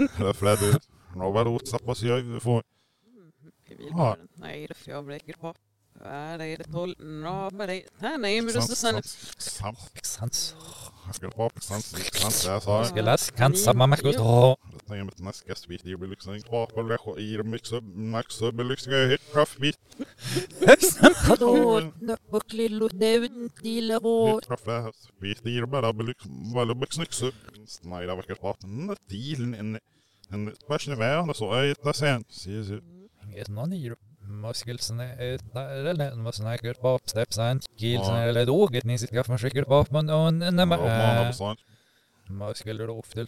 [1.85, 2.63] pass jag får.
[3.69, 3.95] Vi vill Ja.
[3.97, 5.05] bara- Nej, det får jag
[5.41, 5.53] på.
[6.03, 6.95] Ja, det är det tolv.
[7.23, 9.05] Ja, men det här nej, men det är med gott.
[9.61, 9.69] Ja, Det är
[10.25, 10.94] med
[15.19, 19.21] nästa svit det blir liksom pap och lägga i mix upp max upp liksom hit
[19.33, 19.79] kraftbit.
[21.29, 21.81] Vadå?
[22.01, 24.35] Nöppelklillo, det är inte illa råd.
[24.35, 27.35] Hit kaffe svit i bara liksom bara bixnix upp.
[27.81, 28.57] Nej, det verkar pap.
[29.09, 29.79] Till en
[30.29, 32.23] en passion värna så är det sen.
[32.29, 32.79] Se se.
[37.77, 40.09] Gilsen eller dåget ni ska försöka på men
[41.29, 41.59] och sånt.
[42.27, 43.21] muskeler ofta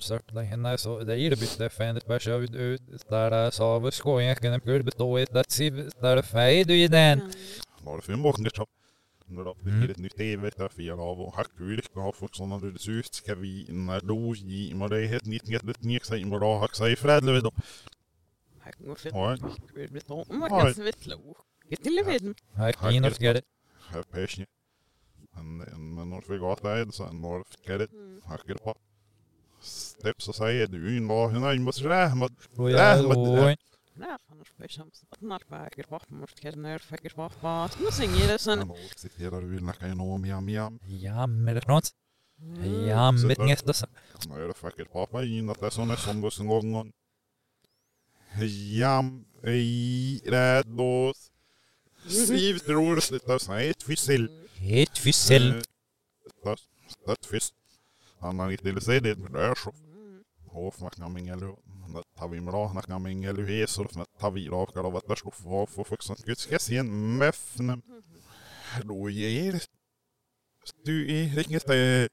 [0.78, 1.18] så det är
[1.70, 3.52] fändigt bara så ut ut där
[3.92, 5.70] ska jag kan inte bestå ett att se
[6.02, 7.34] där fejd i den.
[7.84, 8.70] Var det fem bakom det chop.
[9.30, 9.88] När då Mm.
[9.88, 12.92] det nytt TV där fyra av och hack ur det har fått såna det ser
[12.92, 16.40] ut ska vi när då i men det är helt nytt nytt nytt säg men
[16.40, 17.52] då hack sig fredle då.
[18.80, 19.14] Gå fett.
[19.16, 19.38] Ja,
[19.76, 20.26] Det blir tom.
[20.30, 20.62] Man Oj.
[20.62, 21.16] kan svittla.
[21.70, 21.92] Get och it.
[26.40, 27.44] går där så när det
[27.78, 27.88] det
[28.26, 28.76] hackar på.
[29.62, 31.32] Steps så säger du in vad
[31.64, 33.58] måste det men Och Ja, jag men- och
[34.00, 35.36] Nej, annars blir det samma.
[35.36, 36.10] Att.
[36.10, 37.70] Man måste känna när bäcker på.
[37.84, 38.68] Man sänger det sen.
[38.68, 40.80] då citerar du nacka genom jam jam.
[40.86, 41.90] Ja, men det är något.
[42.88, 43.86] Ja, men det nästa så.
[44.30, 46.94] När det facker pappa in att det är såna som går sen gången.
[48.46, 51.32] Jam i räddos.
[52.08, 52.96] Siv tror
[53.40, 54.30] säga ett fyssel.
[54.60, 55.48] Ett fyssel.
[55.50, 56.56] Eh,
[57.06, 57.54] Det är fisk.
[58.20, 59.74] Han har inte säga det men det är så.
[60.52, 61.40] Och snackar med ingen
[62.18, 64.48] tar vi med då snackar med ingen hes och tar vi
[68.84, 69.62] då ger.
[70.84, 72.10] Du i du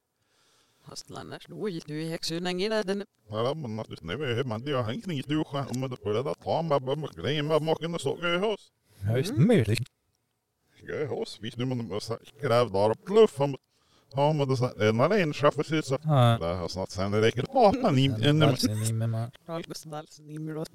[1.94, 3.04] i häxunan i den.
[3.28, 6.12] Ja men att det är man det har hängt inget du kan om det på
[6.12, 8.72] det där tar man bara mycket grejer med maken och så går hos.
[9.00, 9.88] Ja, just möjligt.
[10.86, 13.56] Går hos vi nu man måste gräv där och pluff om
[14.16, 17.20] Ja men det är när det är en chaufför så det har snart sen det
[17.20, 19.30] räcker prata ni en Alltså, ni med mig.
[19.46, 20.68] Ralgus Dals i Mirot.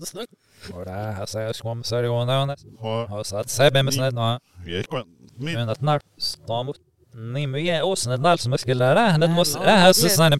[0.73, 2.57] Och det här jag så är det onda.
[2.79, 3.49] har Och så att
[3.93, 4.39] snett nå.
[4.65, 6.79] vi kan min Men att när stamot.
[7.13, 9.17] Ni med är åsnet där som skulle lära.
[9.17, 10.39] Det måste det här så sen.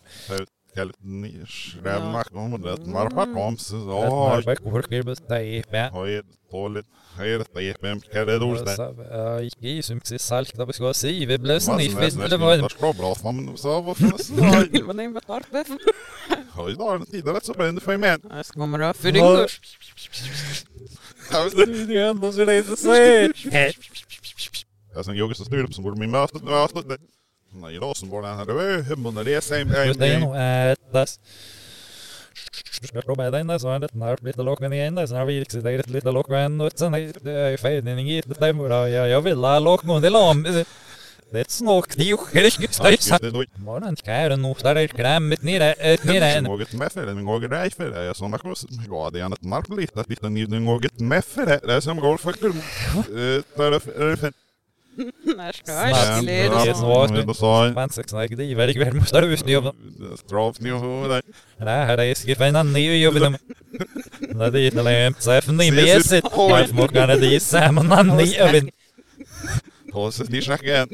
[0.76, 5.66] kallt ni schrävnack om det marpa kom så När ja jag orkar bestämma.
[5.72, 5.90] Ja.
[5.92, 6.86] har ju dåligt
[7.18, 7.74] Här det är
[8.14, 8.56] kan det då
[13.24, 14.98] man
[15.66, 15.80] man
[16.52, 19.12] har ju då en tid rätt så brände för mig Jag ska komma röra för
[19.12, 19.62] dyngurs.
[21.32, 21.66] Jag vet inte.
[21.86, 22.76] det är ändå så det är så
[25.00, 26.98] Jag sen yoga så styr upp som borde min möte möte.
[27.52, 30.36] Nej, idag som borde han hade hemma när det är same Just det är nog.
[32.94, 35.88] Jag provar den där så är det när lite lockven igen där så också det
[35.88, 39.60] lite lockven och sen är det färdig inget det där bara jag jag vill ha
[39.60, 40.44] lockven det lam.
[41.32, 42.18] Det är snåk det är ju.
[43.22, 47.14] Det då Morgon kär nog där är krämet nere ett nere ett med för det,
[47.14, 48.16] men går det för det.
[48.16, 48.66] Såna kurs.
[48.90, 50.38] Ja, det är annat mark lite lite den
[50.86, 51.60] ett med för det.
[51.64, 52.18] Det är som går
[54.96, 55.12] för kul.
[55.30, 55.90] Eh, där är för När ska Snabbt.
[55.90, 56.76] jag Ja, skulle det är det?
[56.76, 57.08] så.
[57.14, 59.72] Men då sa Man sex när det är väldigt väl måste du snö.
[60.18, 61.22] Straff ni och det.
[61.58, 63.14] Det här är skrivet en ny jobb.
[63.16, 66.24] Det är inte lämt så för ni med sitt.
[66.24, 68.70] Man får kan det är samman ny över.
[69.94, 70.90] Och så ni snackar igen.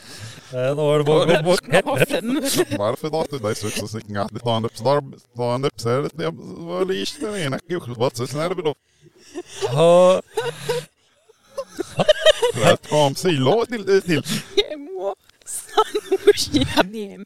[0.51, 0.73] det
[6.67, 7.79] var det ikke den ene, ikke jo,
[8.13, 8.73] så sånn er det da.
[9.71, 10.19] Ja,
[12.55, 14.23] Det kom silo til, til.
[14.71, 15.13] Emo
[15.47, 17.25] Sanushianem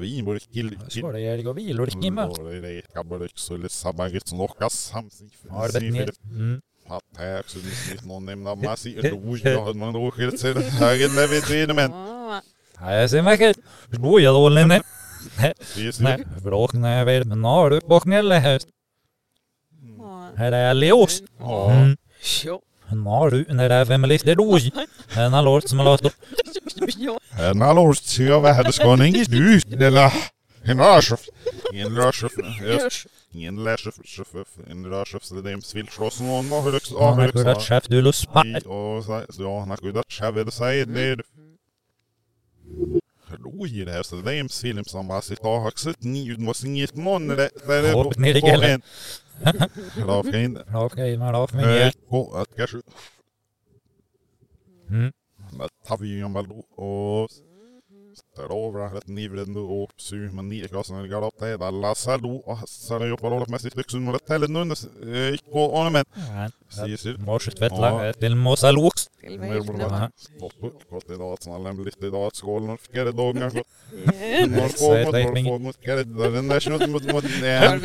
[0.01, 2.35] Vimorkil, Så det är det vi lorki med.
[2.63, 5.39] Det er bare ikke så litt sabaget som noe samsif.
[5.51, 6.11] Har det ner.
[6.27, 6.61] Mm.
[6.91, 7.59] Hatt her, så
[7.95, 10.67] er noen nemna massi, roj, ja, man råker til det.
[10.81, 11.95] Hagen med vid det, men,
[12.83, 13.61] Nej, ser mig inte.
[13.91, 14.83] Då jag då lämnar.
[15.77, 17.25] vi Nej, bråk när jag vill.
[17.25, 18.61] Men har du bakom eller?
[20.37, 21.23] Här är Leos.
[21.39, 21.97] ja, Mm.
[22.45, 22.61] Jo.
[23.05, 24.59] Har du när det är vem lyfter då?
[25.17, 26.15] En låt som har låt.
[26.97, 27.19] Jo.
[27.41, 30.13] En allårs til å være skåning i ut, eller,
[30.65, 31.27] en rørsjøf,
[31.75, 33.97] en rørsjøf, Görs En läschef,
[34.69, 37.69] en rörschef, så det är en svillslås och någon har högst Han har avhögst.
[37.69, 37.89] chef.
[37.89, 38.01] Du
[39.35, 41.23] så ja, han har kunnat käva det i det
[43.89, 47.29] här så det är en film som har sitt avhögset ni ut måste inget någon
[47.29, 48.83] det är Hopp ner i gällen.
[50.07, 50.59] Då ska in.
[50.75, 51.83] Okej, men då för mig.
[51.83, 52.77] Eh, Gå att kanske.
[54.89, 55.13] Mm.
[55.59, 56.47] Men tar vi ju en ball
[58.37, 61.35] då och där över ett nivren då och så men ni kan såna går upp
[61.39, 64.49] det där lassa då och så det jobbar hållet med sitt liksom och det täller
[64.49, 64.75] nu
[65.53, 66.09] på ornament.
[66.69, 67.09] Säger så.
[67.19, 69.09] Morset vettla till Mosa Lux.
[69.21, 70.11] Till Mer vägen bra.
[70.17, 70.53] Stopp.
[70.91, 73.63] Gott idag att snälla lite idag att skålen och fick det dagen kanske.
[74.25, 75.53] Igen Någon Så få är mot det någon inget.
[75.53, 77.79] få mot det den där snut mot mot ser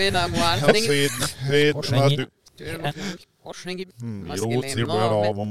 [1.51, 1.75] vet
[3.43, 3.85] Korsning.
[4.01, 5.47] Mm, rot bara av och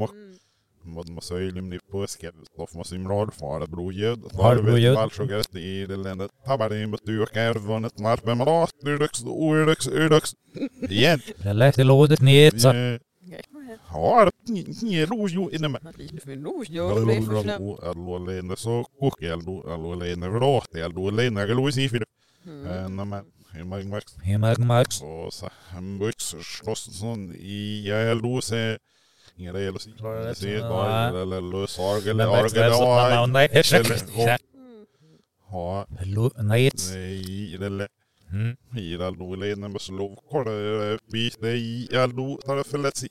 [0.86, 4.14] Mod ma söyleyeyim deyip bu eski of ma simrol fara broje.
[4.38, 4.92] Har broje.
[4.94, 6.30] Valsjogeres i det landet.
[6.46, 8.72] Tabarin bestuur ervan het maar bij mijn raad.
[8.84, 10.34] Urux, urux, urux.
[10.88, 11.20] Igen.
[11.44, 12.70] Det lät i lådet ner så.
[12.72, 12.98] Eh,
[13.86, 14.30] Har
[15.10, 15.48] rojo
[17.26, 22.04] förslag Allo alene så koke allo alene vrate allo alene allo si för.
[22.46, 25.02] En men hemma max Hemma Max.
[25.02, 28.40] och så han bux slåss sån i allo
[29.36, 29.92] det sig.
[30.50, 31.22] Det så, bara nej.
[31.22, 31.40] eller
[31.78, 33.48] arg eller Men arg Max väl så eller namn nej.
[33.52, 34.26] Eller- Ja.
[34.26, 34.38] Nej.
[35.50, 35.86] Ja.
[36.36, 36.70] Nej.
[36.94, 37.88] Nej, eller
[38.32, 38.56] Mm.
[38.74, 43.08] Hiirallu leinen bas lov kore piiste i allu tara fletsi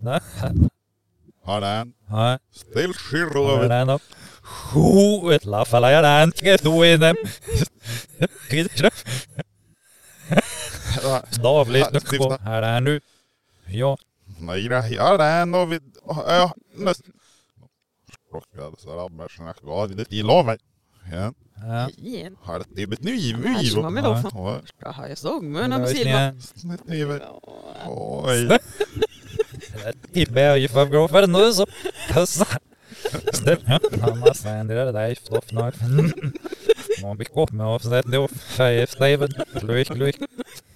[0.00, 0.20] Nej.
[1.44, 2.38] Har den Ha.
[2.52, 3.98] still skirr Har över den då.
[4.72, 6.32] Ho, ett la falla jag den.
[11.30, 13.00] Stavligt på här är nu.
[13.66, 13.96] Ja,
[15.18, 17.02] Den och vi ja, näst
[18.32, 20.60] Rockade så rabbar snack gav det till lovet.
[21.12, 21.88] Ja, ja.
[21.96, 22.36] Igen.
[22.40, 23.34] har det blivit ny
[23.64, 24.22] så var med då.
[24.34, 26.34] Ja, Jag har jag såg mun om silva.
[26.54, 27.04] snett ny.
[27.86, 28.58] Oj.
[30.12, 31.66] Tippe jag ju för gå för nu så.
[34.00, 35.16] Han har sen det där i
[35.88, 36.12] nu.
[37.02, 38.28] Man blir kopp med avsnitt då.
[38.28, 39.28] Färg Steven.
[39.62, 40.16] Luik, luik.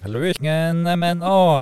[0.05, 1.61] Luiken, men åh.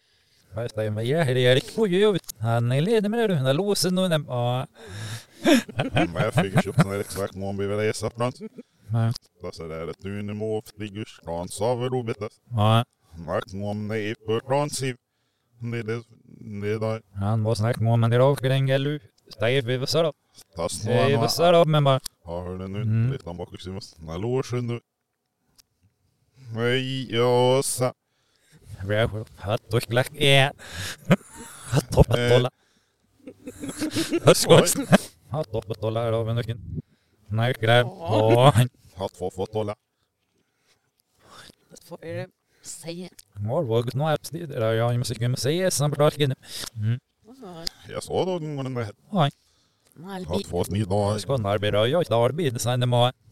[2.71, 4.67] är ledig med det den låsen och den ja.
[5.93, 8.09] Men jag fick köpa en exakt mån vi vill resa
[8.91, 9.13] Ja.
[10.05, 12.41] Unimov, flyger, krans av robetas.
[12.49, 12.85] Ja.
[13.27, 14.15] Mark mån är
[15.73, 15.93] är
[16.63, 17.01] är där.
[17.13, 18.99] Han var snack med man det då kring gälu.
[19.29, 20.13] Stäv vi så då.
[20.55, 21.27] Tas Stäv vi några.
[21.27, 21.99] så då men bara.
[22.23, 23.11] Har du nu Mm.
[23.11, 23.95] lite bak och syvas.
[23.99, 24.79] När låsen nu.
[26.55, 27.93] Nej, jag sa.
[29.37, 30.51] Har klack är.
[31.67, 32.61] Är
[37.27, 37.55] Nej.
[42.63, 43.09] Det.
[43.33, 46.33] Mål var nu apps det där jag måste kunna säga som bra igen.
[46.75, 46.99] Mm.
[47.89, 48.39] Jag sa då.
[49.93, 50.27] Malbi.
[50.27, 51.19] Hatt få snitt då.
[51.19, 52.15] Ska när arbeta jag sen må.
[52.15, 52.81] Är har där av det sånt.
[52.81, 53.30] Det kan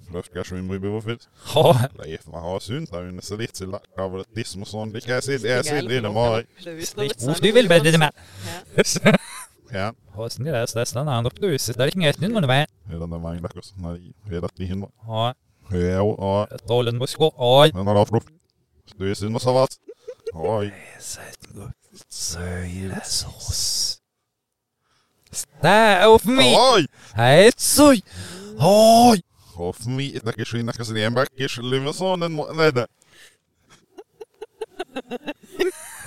[5.16, 5.38] jag se.
[5.38, 6.46] Det är så det är det var.
[7.42, 8.12] Du vill bättre det med.
[9.72, 9.94] Ja.
[10.16, 13.42] Och sen det är nästan andra du sitter inget nu men det Hela den vagnen
[13.42, 13.52] där.
[13.76, 14.86] Nej, hela tiden.
[15.02, 15.34] Ja.
[15.72, 16.48] Ja, ja.
[16.68, 17.34] Tollen måste gå.
[17.38, 17.72] Oj.
[17.72, 18.12] Den har haft
[18.98, 19.70] Du är synd och savat.
[20.34, 20.74] Oj.
[22.10, 24.00] Söjresås.
[25.32, 26.56] Stää of me.
[26.58, 26.88] Oj!
[27.14, 28.02] Hetsoj.
[28.60, 29.22] Oj.
[29.22, 29.29] Of mi, takia šina, kas riembakiš,
[29.60, 32.88] Hoffentlich in der Geschwindigkeit der Backisch Limesonen Monade.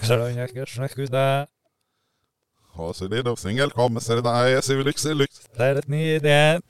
[0.03, 1.49] Szaloniak jösnek üde.
[2.75, 5.31] Ha szülédok szingel kom, szered a helyes szívülük szülük.
[5.57, 6.61] Szeretni idén.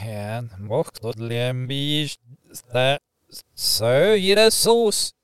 [0.00, 2.18] Igen, maktod lembi is,
[2.72, 3.02] te
[3.54, 5.14] szőjére szósz.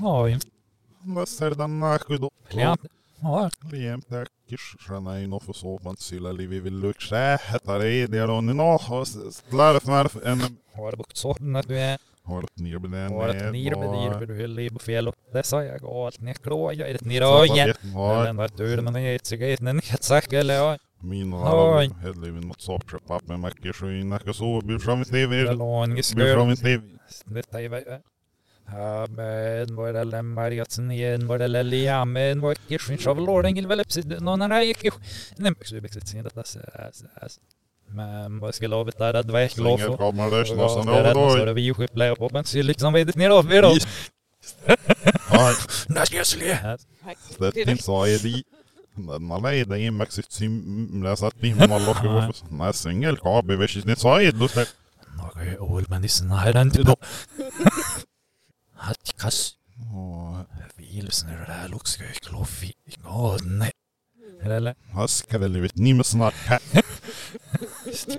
[0.00, 0.36] Oj.
[1.02, 2.32] Messzerdan nálkudó.
[2.50, 2.76] Liam.
[3.70, 4.37] Liam, tak
[5.98, 8.78] sila livi villuks sähätä reidjäroni no,
[9.30, 10.38] slarf marf en
[10.76, 11.98] Har bukt sorten att du är.
[12.24, 13.12] hållet ner med den.
[13.12, 16.34] Har ett nirbedir för du är liv på fel och det sa jag allt ner
[16.34, 16.72] klå.
[16.72, 17.74] Jag är ett niröjen.
[17.94, 20.78] Har Den där tur men det är ett cigaret men ett sack eller oj.
[21.00, 21.40] min Oj.
[21.40, 25.52] har hedlivin mot sortre mackir så inna ka så blir fram i Det tv.
[25.54, 26.34] lång Blir skör.
[26.34, 26.82] fram i tv.
[27.24, 27.82] Detta är vad
[28.68, 34.90] Hammenvorelle Mariatsen Jenvorelle Jamen Voikishun Shavlordengil Velepsid Nonaraiki
[35.38, 36.44] Nempksubeksit Sin Detta
[38.28, 39.80] Мъскеловит ара дваех лов.
[39.80, 41.30] Ingen kommer lyssna så nu då.
[41.30, 43.68] Så vi ju blev på men så liksom vidit neråt vi då.
[43.68, 43.80] Nej.
[45.88, 46.76] Nej, jag skulle.
[47.38, 48.42] Det finns så är det.
[49.20, 50.52] ma leida inimesed siin,
[50.90, 54.42] mida saad niimoodi olla, ma sõngen ka abi või siis need said.
[55.28, 56.96] aga Olmanis naeranud juba.
[58.78, 59.38] 8kas
[59.94, 60.44] oo
[60.78, 62.70] viilsner lääluks kõik lohvi
[63.02, 63.70] kaadne
[64.38, 64.74] sellele
[65.04, 66.58] askevelivit nimesnarke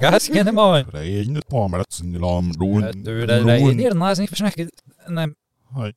[0.02, 4.68] käskene maa reinud paamerat siin laam luun tüüle reinir naasin försnäkki
[5.08, 5.36] näem
[5.80, 5.92] ai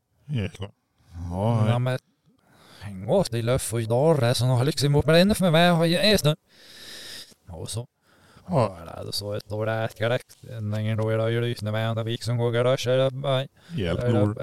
[0.46, 0.70] ehkla
[1.42, 1.96] ai näme
[2.86, 5.50] en gås i löff och i dorre så nu har liksom upp med den för
[5.50, 6.26] mig har jag äst
[7.52, 7.86] och så
[8.52, 10.36] ja, det så ett där korrekt.
[10.80, 12.86] Ingen då är det ju lyssna med andra vik som går garage
[13.76, 14.38] hjälp Nord.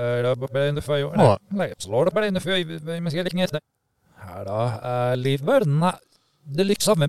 [0.70, 1.12] inne för ju.
[1.16, 1.40] Ja.
[1.50, 2.50] Nej, så låter det inne för
[3.12, 3.60] ska liksom äta.
[4.16, 5.96] Här då livvärna
[6.44, 7.08] det liksom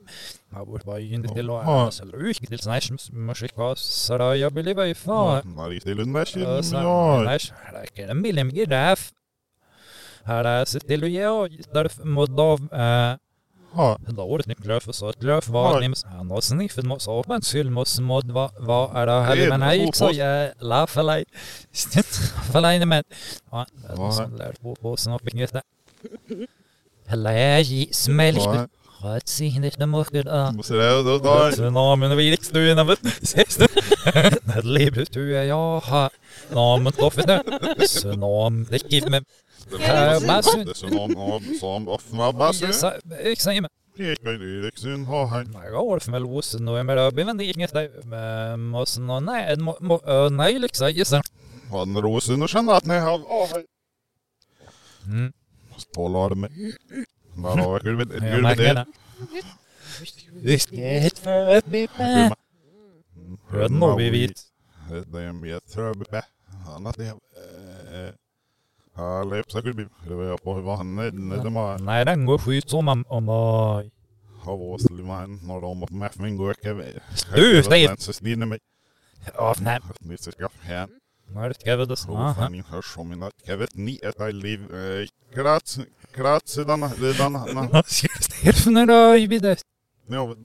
[0.48, 1.84] man borde bara inte till Ja.
[1.84, 4.74] alltså lycka till här musik så då jag vill ju
[5.04, 5.42] Ja,
[5.76, 6.72] är till universitet.
[6.72, 7.24] Ja.
[7.24, 7.38] Ja,
[7.94, 9.12] Det är en million giraf.
[10.24, 13.18] Här är se till att jag därför mod av ja,
[14.22, 15.80] året ni glöf så glöf var Ja.
[15.80, 19.36] nims han och sniffen måste så men syl måste mod va va är det här?
[19.36, 21.30] Är men det nej så så på- jag la för lite
[22.52, 23.04] för lite men
[23.50, 23.66] ja.
[23.96, 24.12] Ja.
[24.12, 25.62] så där på på snart inget där.
[27.06, 28.66] Hela jag smäll ja.
[29.02, 31.50] rätt sin det måste det Måste det då då.
[31.56, 33.66] så namen vi liksom du innan vet ses du
[34.44, 36.10] det lever du är jag har.
[36.54, 36.92] Namen
[37.86, 39.24] så nam det gick med Det massor.
[39.24, 40.20] är och där
[50.00, 50.88] nej nej liksom
[51.70, 53.64] Han rosen och känner att har.
[55.04, 55.32] mm
[56.34, 56.50] med.
[57.42, 57.84] Har jag
[58.28, 58.86] jag märker det.
[61.18, 61.52] för
[61.98, 62.32] med
[63.48, 64.10] Hörde nog vi
[65.12, 65.32] Det är
[66.12, 66.24] är.
[70.08, 73.28] Det nej den går som om om
[74.56, 77.00] vårt liman när de på mig min jag.
[77.34, 77.62] Du.
[77.98, 78.58] Så slinner mig.
[79.34, 80.88] ja nej Ni ska skaffa hem.
[81.34, 84.00] nu är det ska vi det aha fan hörs som en att jag vet ni
[84.02, 84.60] ett i liv.
[85.34, 85.78] Grat.
[86.16, 86.90] Grat sedan.
[86.90, 87.82] Sedan.
[87.86, 89.79] Stefan då i vid det Ja, hur du du
[90.12, 90.44] ja, men-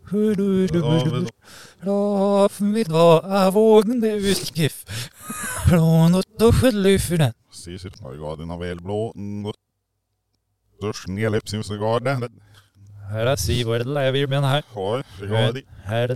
[5.70, 6.52] från och då
[7.12, 9.14] den Precis, jag gav den av välblå.
[10.78, 12.40] Störst nedläppsim så gav den.
[13.12, 14.64] här är Siv det lär vi med här
[15.28, 15.62] gav det.
[15.84, 16.10] här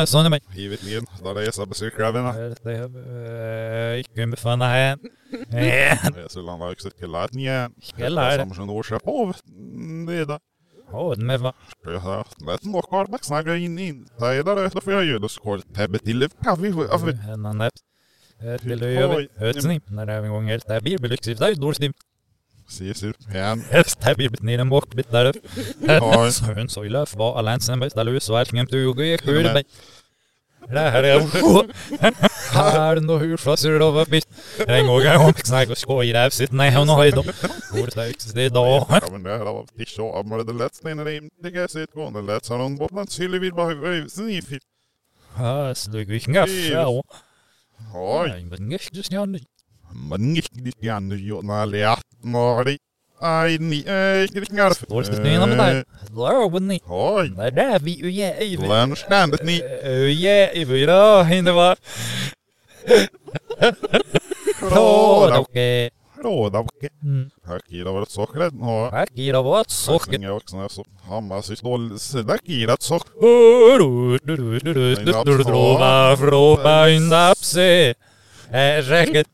[0.00, 1.24] är såna mig Givet ner.
[1.24, 2.32] Där är jag besökarna.
[2.32, 4.98] här det gick med fan här
[6.14, 7.74] Det är så långt jag inte lät ni igen.
[7.82, 8.38] Skallar.
[8.38, 9.36] Som som år köp av.
[10.06, 10.38] Det är det.
[10.92, 11.54] Ja, men vad?
[11.84, 14.08] Jag har lätt nog kvar back snagga in in.
[14.18, 16.74] Det är där efter jag gör det skål täbbe till kaffe.
[16.90, 17.70] Av En annan
[18.60, 19.28] Till du gör vi.
[19.36, 19.80] Hötsning.
[19.86, 21.40] När det är en gång helt det här blir belyxigt.
[21.40, 21.92] Det är dåligt stim.
[22.66, 23.64] Precis, igen.
[23.70, 25.34] Helst det här blir bit ner en bokbit där.
[25.80, 26.30] Ja.
[26.30, 27.80] Så hön så illa för vad alla sen
[30.62, 30.74] bäst.
[30.74, 31.72] Där så allting du och jag hör det.
[31.90, 34.28] Det här är Här då hur fast det då var bit.
[34.66, 37.22] En gång jag om snack och skoj där sitter nej hon har ju då.
[37.72, 38.86] Går det ut det då.
[38.88, 41.82] Ja, men det här var tisha av men det lätt när det inte kan se
[41.82, 42.12] ett gång.
[42.12, 44.64] Det lätt så någon bottnat sylle vill bara snifigt.
[45.38, 46.52] Ja, så du gick ngaffa.
[46.52, 47.02] Ja,
[47.94, 48.44] Oj.
[48.44, 49.38] men gäst du snön.
[50.10, 52.78] Men inte grann ju när det är
[53.58, 54.70] ni, eh, kringar.
[54.70, 55.84] Står det styna med dig?
[56.10, 56.26] Då
[56.60, 56.80] ni.
[56.86, 58.56] Oj, Det där vi är i.
[58.56, 59.58] lärnständet ni.
[59.84, 61.76] Ja, i fyra inte var.
[64.60, 65.38] Råda.
[65.38, 65.90] Okej.
[66.22, 66.88] Råda, okej.
[67.02, 67.30] Mm.
[67.46, 68.52] Hakira var ett sockret.
[68.92, 69.98] Här vad socker.
[70.04, 71.90] Socken är också när så Hammars i stål.
[72.28, 73.06] Hakira ett sock.
[75.46, 77.94] Drova fråga indapse.
[78.82, 79.26] Räcket.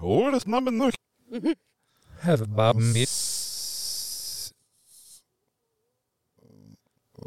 [0.00, 1.69] Åh, det är
[2.22, 2.48] snabben nog.
[2.48, 4.52] Hävba miss.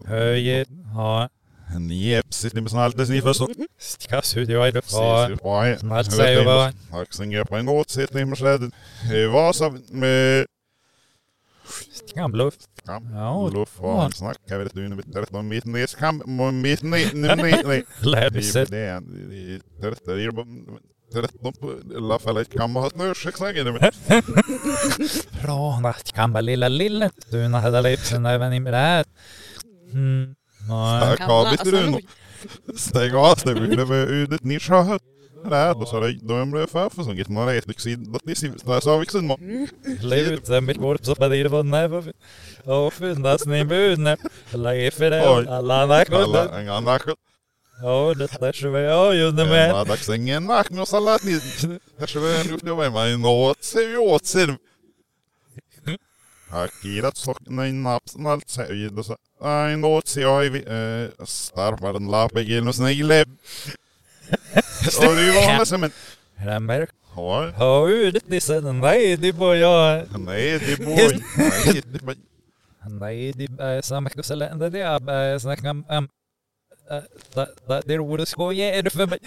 [0.06, 0.68] Höjet.
[0.96, 1.30] Ja.
[1.80, 3.50] Ni är precis med sån alltid ni förstår.
[3.78, 4.82] Stickas ut jag är det.
[4.92, 5.30] Ja.
[5.30, 5.78] Ja.
[5.78, 6.72] Snart säger jag bara.
[6.92, 8.74] Taxingar på en gåt sitter i mörsädet.
[9.34, 10.46] Vasa med
[11.92, 12.56] Stickan bluff.
[12.86, 13.14] kam.
[13.14, 13.50] Ja.
[13.54, 14.96] Luff och snackar vet du nu
[15.32, 17.36] du om mitt nes kam och mitt nej nej
[17.66, 17.84] nej.
[18.04, 19.02] Det är det är
[20.06, 23.92] det är bara Tretton på alla fall ett kam och snö sexagen det
[25.44, 25.80] Bra.
[25.84, 27.10] Vart kan bara lilla lilla.
[27.32, 29.06] Du när hade lipsen även i med det.
[30.70, 31.00] Ja.
[31.02, 32.00] Tack har vi till nu.
[32.78, 35.00] Stäng av det vill med udet ni ska
[35.46, 38.32] Nej, då sa det, då är det för för som gick några ett liksom, det
[38.32, 39.38] är så där sa vi sen.
[40.02, 42.04] Livet som mitt bord så på det var näva.
[42.64, 44.18] Och finnas ni budne.
[44.54, 45.30] Life för det.
[45.30, 45.48] Oj.
[45.50, 46.24] Alla nackor.
[46.24, 46.84] Alla en
[47.82, 48.10] annan nack.
[48.10, 49.74] Ja, det där så var jag ju det Men med.
[49.74, 51.40] vad dags ingen nack med salat ni.
[52.00, 54.58] Det ska vara nu det var man något se vi åt sen.
[56.50, 59.18] Akirat så nej naps allt säger det så.
[59.42, 63.12] Nej, något ser jag vi eh starpar den lappe genom snigel.
[64.98, 65.92] Och det var han som en
[66.38, 66.88] Ramberg.
[67.16, 67.88] Ja, Ja,
[68.28, 68.80] det är sen.
[68.80, 70.06] Nej, det var jag.
[70.20, 71.22] nej, det boy.
[71.38, 72.16] Nej, det var
[72.90, 74.40] Nej, det är samma kusel.
[74.40, 76.10] Det är snacka om...
[76.98, 79.20] um, uh, Det är det för mig.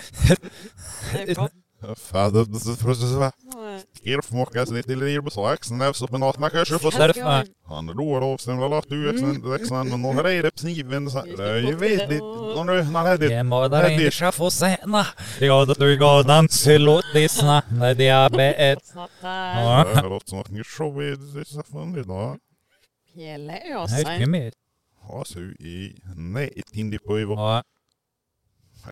[4.67, 5.31] Sig till på
[5.79, 7.47] där så på något man kanske får Därför.
[7.65, 7.87] Han
[8.21, 12.19] då sen väl att du axeln men någon är det sniven så jag vet det.
[12.19, 15.07] Någon är han hade Jag må där inte skaffa sena.
[15.41, 17.63] Jag du går dans till åt lyssna.
[17.69, 18.31] När det är
[19.23, 19.87] Ja.
[19.95, 21.03] Det låter som att ni show.
[23.15, 23.61] Pjälle
[23.91, 24.53] Nej, inte mer.
[25.09, 27.35] Ja så i nej tindi på ivo.
[27.35, 27.63] Ja.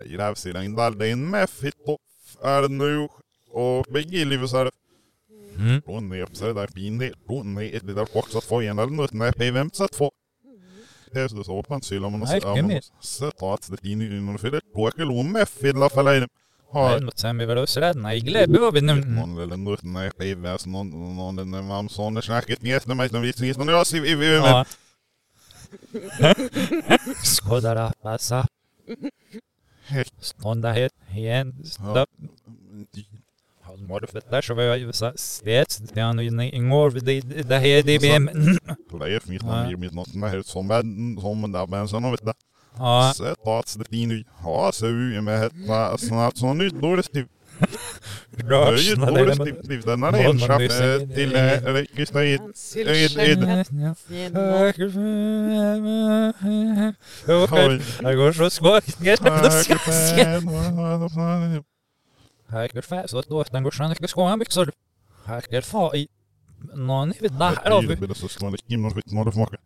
[0.06, 1.98] Jag där ser den där den med fit på
[2.42, 3.08] är nu
[3.52, 3.86] och
[5.58, 5.82] Mm.
[5.86, 6.68] Hon är på där.
[7.26, 10.12] Hon är det där också få en eller något när på vem så få.
[11.12, 12.40] Det så så syl om man så
[13.00, 16.20] så att det in i någon för det på kelom med fylla för dig.
[16.20, 16.28] Nej,
[16.70, 17.96] Har något sen vi var oss rädd.
[17.96, 18.94] Nej, glöm över nu.
[18.94, 23.08] någon eller något när på vem så någon någon den mam sån snacket ner när
[23.08, 24.64] som visst visst när jag ser vi vi Ja.
[27.24, 28.46] Skådara, passa.
[30.20, 30.92] Stånda het.
[33.62, 35.76] Har du fått där så var jag ju så stets.
[35.76, 38.98] Det är nog ingår det det här det blir.
[38.98, 42.24] Det är fint när vi mitt något när som vän som där men så vet
[42.24, 42.34] det.
[42.78, 43.24] Ja, Så
[43.58, 47.28] att det in ja så ju med det snart så nytt då det typ
[48.30, 50.58] Det är ju typ den här en schaff
[51.14, 51.32] till
[52.86, 53.64] registrering
[57.28, 58.80] Okej, jag går så skoj.
[62.48, 64.72] Här går så då den går sen ska skoja byxor.
[65.24, 66.08] Här går fa i
[66.74, 68.06] någon i det här har vi.
[68.06, 69.60] Det så inte något något för mycket.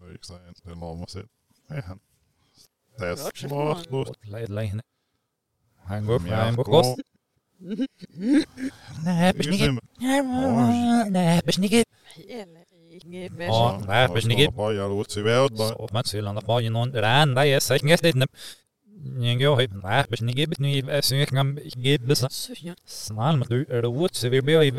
[0.00, 1.24] Det är ju inte det man måste.
[1.68, 1.98] Nej han.
[2.98, 4.46] Det är.
[4.46, 4.82] Lejne.
[5.84, 6.96] Han går fram på kost.
[9.04, 9.70] Nej, besnicket.
[11.10, 11.88] Nej, besnicket.
[12.14, 12.58] Pjälle
[13.38, 14.50] Ja, nej, besnicket.
[14.56, 14.72] Ja,
[20.88, 22.28] är så jag kan ge så.
[22.86, 24.70] Snäll men du är det åt så vi blir ju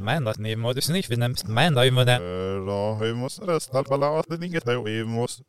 [0.00, 2.18] men att ni måste sniff vi nämst men då ju det.
[2.66, 5.42] Då vi måste rest halva laten inget vi måste.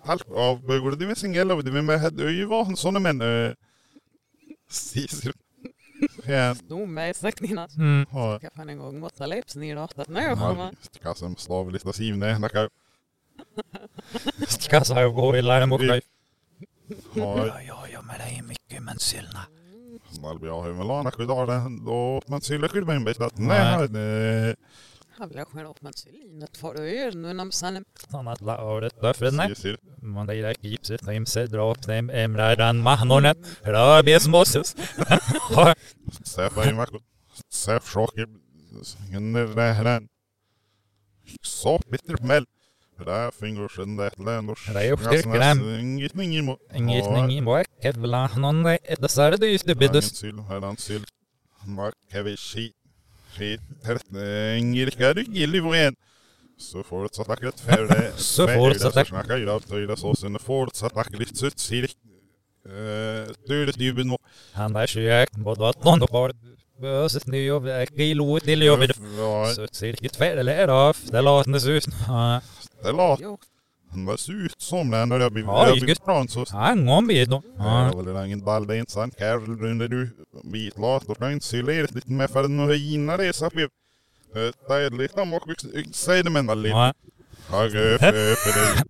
[0.00, 3.18] Halv av borde det med singel och det med hade ju var en sån men
[6.26, 7.68] Ja, Stor med säckningarna.
[7.76, 8.06] Mm.
[8.10, 10.74] har Jag fan en gång måste läpps ner och att nu kommer.
[11.02, 12.68] Kassen slavlista sivne, nakar.
[14.48, 16.02] Ska så jag gå i lära mot dig.
[17.14, 19.46] Har ja, ja, men det är mycket men sylna.
[20.22, 23.88] Malby har ju melana skydar den då man syller skydd med en bit att Nej.
[25.18, 25.28] Nej.
[25.28, 28.64] Jag vill skär upp med cylinet för öar nu när man sen Sån att la
[28.64, 28.94] året.
[29.56, 33.38] Ser Man det där gipset dem se dra upp dem emradan mahnonet.
[33.62, 34.76] Rabies mosses.
[36.24, 37.02] Säfa i makot.
[37.52, 38.26] Säf chocker.
[39.08, 40.08] Ingen rähran.
[41.42, 42.46] Så bitter mel.
[43.04, 44.10] Där finger sen det.
[44.16, 45.78] Det är ju styrkram.
[45.80, 46.60] Inget ning emot.
[46.74, 47.66] Inget ning i mock.
[47.82, 50.04] Kevla någon det är det så det just det Biddus.
[50.04, 50.18] bidus.
[50.18, 51.04] Syl, här han syl.
[51.66, 51.94] Mark
[53.84, 54.90] Tertninger
[55.34, 55.96] gillig igen.
[56.58, 58.12] Så fortsatt akkurat færre.
[58.16, 61.94] Så fortsatt ak- Snakker i såsene fortsatt akkurat sutt sirk.
[63.48, 64.18] Dure dyben må.
[64.54, 66.32] Han är sjuk, både att hon har
[66.80, 67.62] böset nu och
[67.96, 68.96] kilo till jobbet.
[69.54, 71.86] Så cirka tvärre är av, det låter det ut.
[72.82, 73.16] Det la
[73.94, 76.44] Jo, han var ut som den när jag blev Ja, jag gick blev plan så.
[76.50, 77.42] Han om vid då.
[77.58, 79.14] Ja, Ja, väl ingen ball det är inte sant.
[79.18, 80.10] Karl runde du
[80.44, 83.68] vit lat och kan se lite med för den och innan det så vi
[84.68, 85.42] det är lite om och
[85.92, 86.94] säger det men väl ja.
[87.48, 88.84] Hag upp upp det.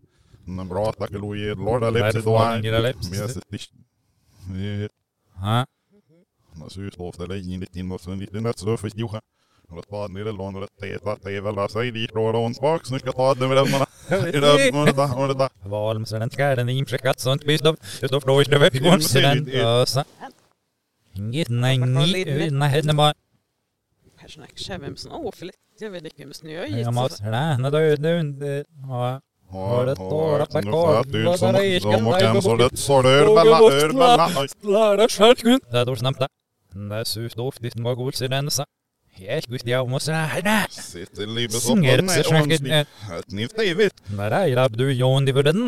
[0.47, 2.39] En bra tack Louis Lorda Det är lepse för då.
[2.39, 3.11] många läpps.
[3.11, 4.89] Men jag sitter inte.
[5.37, 5.67] Ja,
[9.69, 10.09] Man ser ut ofta det in lite in och så en liten lätt så för
[10.09, 10.09] Johan.
[10.09, 12.13] Och att ta ner det lån och det är det är väl att säga dit
[12.15, 13.67] då och bak så ska ta det med den.
[13.75, 15.49] Är det och det där och det där.
[15.69, 17.77] Valm så den ska den imprekat sånt bist av.
[18.01, 20.05] Det står från det vet jag så den ösa.
[21.13, 23.15] Inget nej nej nej henne bara.
[24.17, 25.59] här snackar jag vem som åfligt.
[25.81, 27.79] Jag vet inte vem snö Jag måste räkna då
[28.39, 28.65] det.
[28.89, 29.21] Ja.
[29.53, 29.95] Ja, det
[30.65, 31.79] nu kvar- får du vad som är det?
[31.79, 34.31] de och Ska en jag så gå det så det örballa örballa.
[34.63, 35.61] Klara skärkun.
[35.71, 36.19] Det är då snabbt.
[36.89, 38.51] Det är så stort det var god så den
[39.81, 40.31] onsdag.
[43.19, 43.91] Ett nytt David.
[44.07, 44.93] När det är du
[45.25, 45.67] det var den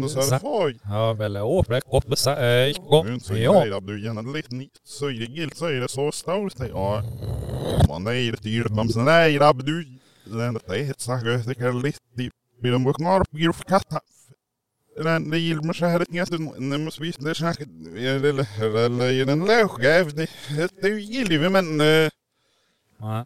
[0.00, 0.78] då så är det foj.
[0.84, 2.74] Ja väl åpre kopp så eh
[3.06, 3.64] Nu så Ja.
[3.64, 6.52] är det du gärna lite nytt så är det gilt så så stort.
[6.58, 7.02] Ja.
[7.88, 8.04] Man
[8.42, 9.84] dyrt men så nej det du.
[10.24, 10.54] Den
[11.46, 11.98] det kan lite
[12.62, 14.00] vid de boknar på grov katta.
[15.04, 17.60] Den det mig så här gäst nu måste vi det snack
[17.96, 18.46] eller
[18.86, 20.26] eller i den låga det
[20.82, 21.80] det gillar vi men
[23.02, 23.24] eh,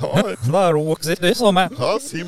[0.00, 0.34] Ja.
[1.34, 1.68] som är.
[1.78, 2.26] Ja, sim,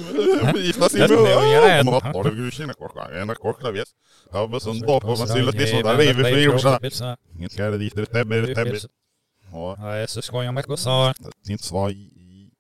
[0.57, 1.85] gifta sim, Jag tror jag gör det.
[1.91, 3.89] mat har du ju kina korka, en korka vet.
[4.33, 6.79] Ja, men sån då på man skulle det så där är vi för gjorsa.
[6.91, 7.17] så.
[7.39, 8.79] Inget ska det dit det täbber täbber.
[9.53, 11.13] Ja, Ja, jag så skojar med så.
[11.19, 12.51] det är inte svaj i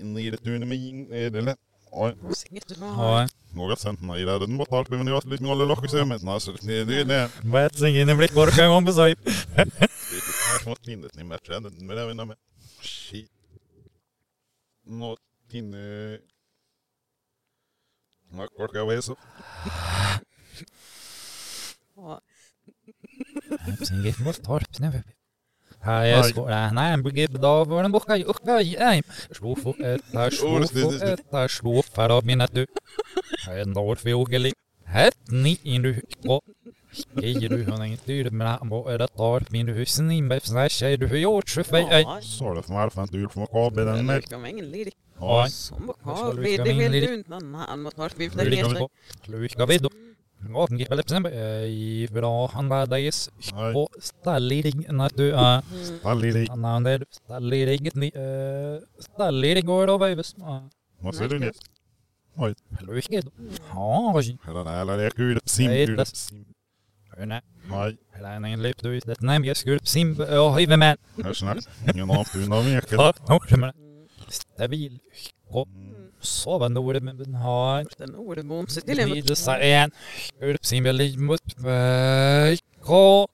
[0.00, 1.58] i nere tunen med in är det lätt.
[1.90, 2.12] Ja,
[2.50, 3.20] Inget du har.
[3.22, 6.28] Ja, några centna i den mot allt men jag har lite noll lock så men
[6.28, 7.30] alltså det det är det.
[7.42, 9.14] vet ingen det blir korka om sig.
[9.54, 12.36] Det är små tindet ni matchar den med det med.
[12.84, 13.30] Shit.
[14.84, 15.20] Något
[15.50, 16.18] inne.
[18.30, 19.16] Ja, korka vad är så?
[21.96, 22.20] Ja,
[23.92, 24.94] Inget måste ta det snäpp.
[25.82, 26.72] Ja, jag skojar.
[26.72, 29.02] Nej, jag blir då var den boka ju uppe i nej.
[29.30, 32.66] Slå få ett där slå få ett där slå för av mina du.
[33.48, 34.52] En dag fågel.
[34.84, 36.42] Het ni in du på.
[37.14, 38.30] Ger du han inte dyr
[38.68, 42.18] var det tar min husen med såna tjejer du har gjort så för ja.
[42.22, 44.14] Så det för mig fan du får kabel den Det med.
[44.14, 44.94] verkar vara ingen lirig.
[45.18, 47.08] Ja, Som var Vad kvar ska vi vid ska det lirig?
[47.08, 47.32] du inte
[47.68, 48.44] han mot har vi för
[48.78, 48.88] på.
[49.24, 49.90] Luka vid då.
[50.54, 51.32] Ja, det gick väl exempel
[51.64, 52.98] i bra han var där
[53.54, 53.74] nej.
[53.74, 55.62] och stallig när du är
[56.02, 60.34] Alli han är stallig ni eh stallig går då vävs.
[61.00, 61.52] Vad ser du ner?
[62.36, 62.54] Oj,
[63.24, 63.30] då.
[63.70, 64.12] Ja,
[64.64, 65.40] det här är kul.
[65.44, 66.44] Sim det- Sim.
[67.18, 67.40] Nej.
[67.70, 70.98] Nej, Det är en lip du det nej jag skulle sim och hiva med.
[71.24, 71.32] här.
[71.32, 71.58] Snart.
[71.94, 72.08] Ingen
[72.38, 72.96] du någon vecka.
[72.96, 73.72] Ja, nu men
[74.28, 74.98] stabil.
[75.48, 75.68] Och
[76.68, 77.16] nog det men
[77.98, 79.90] Den ordebom sig till en vid så en
[80.36, 81.42] skulle sim liv mot
[82.80, 83.28] ko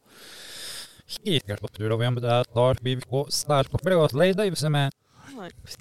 [1.24, 4.56] Hit kanske på du då vem det tar vi på stark på privat leda i
[4.56, 4.90] som är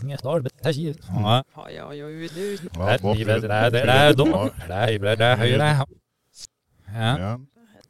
[0.04, 0.74] inget arbete här.
[1.08, 2.58] Ja, Ja, ja, ja, du.
[2.74, 3.70] Ja, det ni vet det är det.
[3.70, 3.91] Det
[5.16, 5.86] det.
[6.93, 7.39] Ja,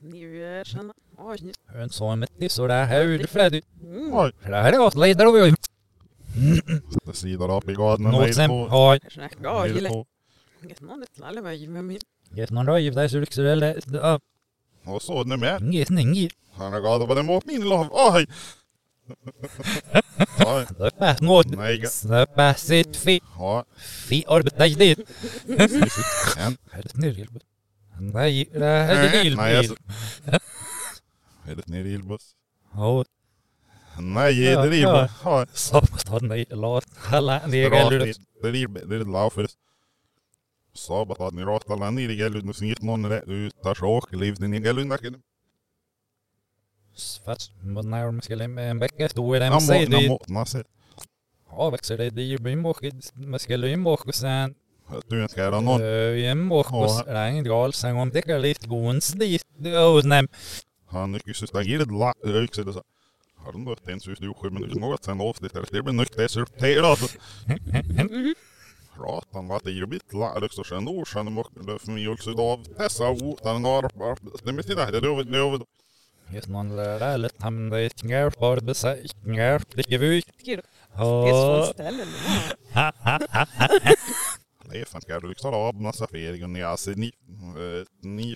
[0.01, 0.91] Är.
[1.17, 1.53] Oj.
[2.15, 3.61] med det så där hur Freddy.
[3.83, 4.13] Mm.
[4.13, 5.53] Oj, Det här är åt leda då vi.
[7.05, 8.03] det sidor upp i gaden.
[8.11, 10.05] Något sen har Här snackar jag gillar.
[10.63, 11.99] Inget någon ett lalle var ju med min.
[12.33, 14.19] Get någon röj där så eller ja,
[14.85, 15.61] Och så nu med.
[15.61, 16.31] inget inget.
[16.53, 17.87] Han har gadat på den mot min lov.
[17.91, 18.27] Oj!
[20.47, 21.47] Oj, Det är något.
[21.49, 21.85] nej.
[21.87, 23.21] Släppa sitt fi.
[23.37, 24.91] Ja, Fi arbeta i det.
[26.37, 26.57] en.
[26.71, 27.31] Är det ner hjälp?
[27.99, 29.75] Nej, det är det Nej, alltså.
[31.45, 32.35] Är det nere i?
[32.73, 33.05] Ja,
[33.99, 35.11] Nej, det är Ilbus.
[35.23, 35.45] Ja,
[36.07, 37.99] han nej låt alla Bra, gäller
[38.41, 38.51] det är
[38.95, 39.51] är laufers.
[40.73, 44.53] Sabat att ni rått alla det gäller nu snit någon det utar sjok liv den
[44.53, 45.21] gäller nacken.
[47.25, 48.79] Fast mot när man skulle med en
[49.45, 50.01] Namo man säger det.
[50.01, 50.63] namo nasse.
[51.49, 52.21] Ja, växer det det
[53.13, 53.77] man skulle ju
[54.15, 54.15] sen.
[54.15, 54.55] Du ska göra någon.
[54.55, 54.55] Eh, en
[54.89, 55.37] mycket
[57.07, 57.13] Ja.
[57.13, 59.43] regn gal sen om det kan lite gons dit.
[59.95, 60.27] Och nej.
[60.87, 62.83] Han är ju så stagiret la ökse det så.
[63.37, 65.81] Har du något ens just du men det är något sen av det där det
[65.83, 67.17] blir nytt det så det är alltså.
[68.99, 72.33] Ratan var det ju la det så sen år sen och det för mig också
[72.33, 73.89] då dessa utan några
[74.43, 75.01] det mitt i det det är
[75.59, 75.65] det
[76.33, 79.83] Just någon lärare han det är inga för det så inga det
[84.75, 84.79] är vi.
[84.79, 84.81] Tycker Ja.
[84.81, 84.81] Pissfånställen.
[84.81, 87.11] Det är fan ska du liksom av massa ferier och ni alltså ni
[88.01, 88.35] ni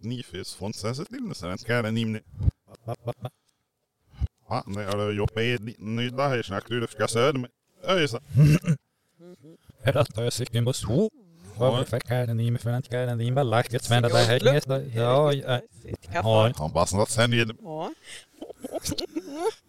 [0.00, 2.20] ni finns från sen så till sen ska det ni
[4.48, 7.50] Ja, det är ju på nu där är snack du ska söder med.
[9.82, 11.10] Är det att jag cykeln på så?
[11.56, 14.08] Vad fick jag den i mig för att jag den i mig lacket men det
[14.18, 14.82] här nästa.
[14.84, 15.60] Ja, ja.
[16.12, 17.56] Ja, Han bara snart sen igen.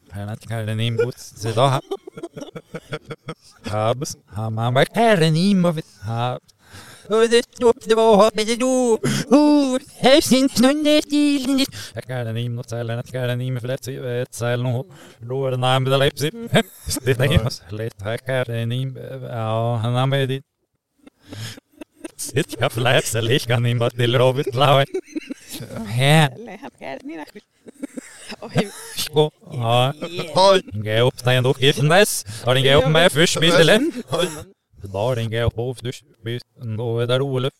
[0.13, 0.19] Ja.
[0.19, 1.79] han att jag den i mig så då.
[3.69, 4.17] Habs.
[4.25, 5.83] Han man bara är den i mig.
[6.05, 6.39] Ha.
[7.09, 8.97] Och det stopp det var men det då.
[9.37, 11.65] Oh, här syns någon där stilen.
[11.93, 13.91] Jag kan den i mig något sällan att jag den i mig för det så
[13.91, 14.87] ett sällan och
[15.17, 16.33] då är det namn det Leipzig.
[17.03, 19.03] Det är ju så lätt här kan den i mig.
[19.29, 20.41] Ja, han har med det.
[22.15, 24.85] Sitt jag fläser lika ni bara till Robert Lau.
[25.87, 26.31] Här.
[26.31, 27.41] Eller han är ni nästan.
[27.41, 27.41] Oj.
[27.41, 28.08] Sko.
[30.73, 32.25] Inga upp den då giftes.
[32.45, 33.91] Har den upp med först bilden.
[34.81, 36.03] Då den går på först
[36.77, 37.53] då är det roligt.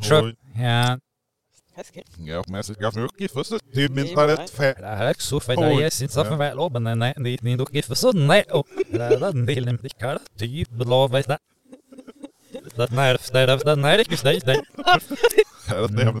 [0.00, 0.24] Köp.
[0.54, 0.98] Ja.
[2.16, 4.74] Ja, men så ska mycket för så typ inte rätt för.
[4.74, 7.66] Det här är så det är sin så för väl men nej det ni då
[7.72, 11.38] giftes så nej och det är den delen det kan typ lov vet det.
[12.76, 12.90] Det
[13.32, 14.22] det är det när det är det.
[14.22, 15.18] Det är det surt.
[15.68, 16.20] Det är det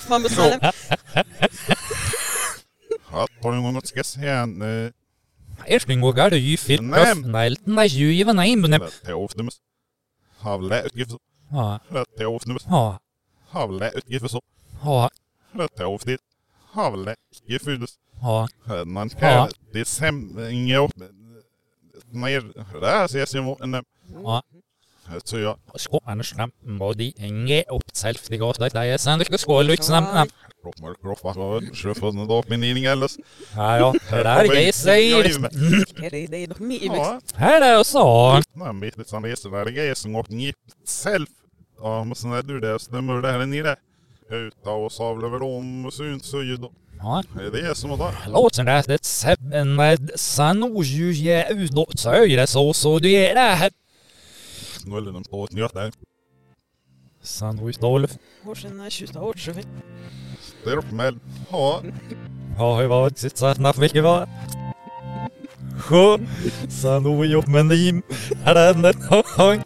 [0.00, 0.72] fan beställa.
[3.12, 4.42] Ja, har du något ska säga?
[4.42, 4.90] Eh,
[5.74, 7.12] Ersten går gar ju fit Nej.
[7.12, 7.18] off.
[7.24, 9.60] Nej, nej, ju i vad nej, men Rätt ofta mus.
[10.38, 11.18] Havle utgifter.
[11.50, 12.62] ja, Rätt ofta mus.
[12.68, 12.98] ja,
[13.48, 14.42] Havle utgifter så.
[14.84, 15.10] ja,
[15.52, 16.10] Rätt ofta.
[16.72, 17.86] Havle utgifter.
[18.20, 18.48] ja,
[18.86, 19.18] Man Ja.
[19.20, 20.52] kan det är sämre.
[22.10, 22.52] Mer.
[22.80, 23.40] Det här ses ju
[24.08, 24.22] mot en.
[24.24, 24.42] ja.
[25.24, 25.58] Så jag.
[25.74, 27.12] Skåne snabbt, och de det
[28.72, 30.32] det är sen det skål ut snabbt.
[30.62, 33.10] Kroppar kroppar och sjöfoten då min inning eller.
[33.56, 35.24] Ja, ja, det jag säger.
[36.04, 37.20] Är det det de är Ja.
[37.34, 38.32] Här är det så.
[38.32, 38.42] Nej,
[38.72, 40.52] men lite sån resa där det är som åkt ni
[41.04, 41.26] själv.
[41.80, 43.76] Ja, men sen är du det stämmer det här nere.
[44.30, 46.72] Uta och savla över dem och syns så ju då.
[46.98, 48.12] Ja, Det är som då.
[48.26, 53.34] låten där, det sebben med sanoju je utåt så är det så, så det är
[53.34, 53.70] det här
[54.90, 55.90] golden on johtaja.
[57.22, 58.12] Sandwich Dolph.
[58.14, 59.64] Eh, Horsena tjusta Ortsjöfin.
[60.40, 61.18] Störpmäll.
[61.50, 61.82] Ja.
[62.58, 63.18] Ja, hur var det?
[63.18, 64.28] Sittsattna fick vara.
[65.78, 66.28] Sjön.
[66.68, 68.02] Sanojo menim.
[68.44, 69.62] Här är den.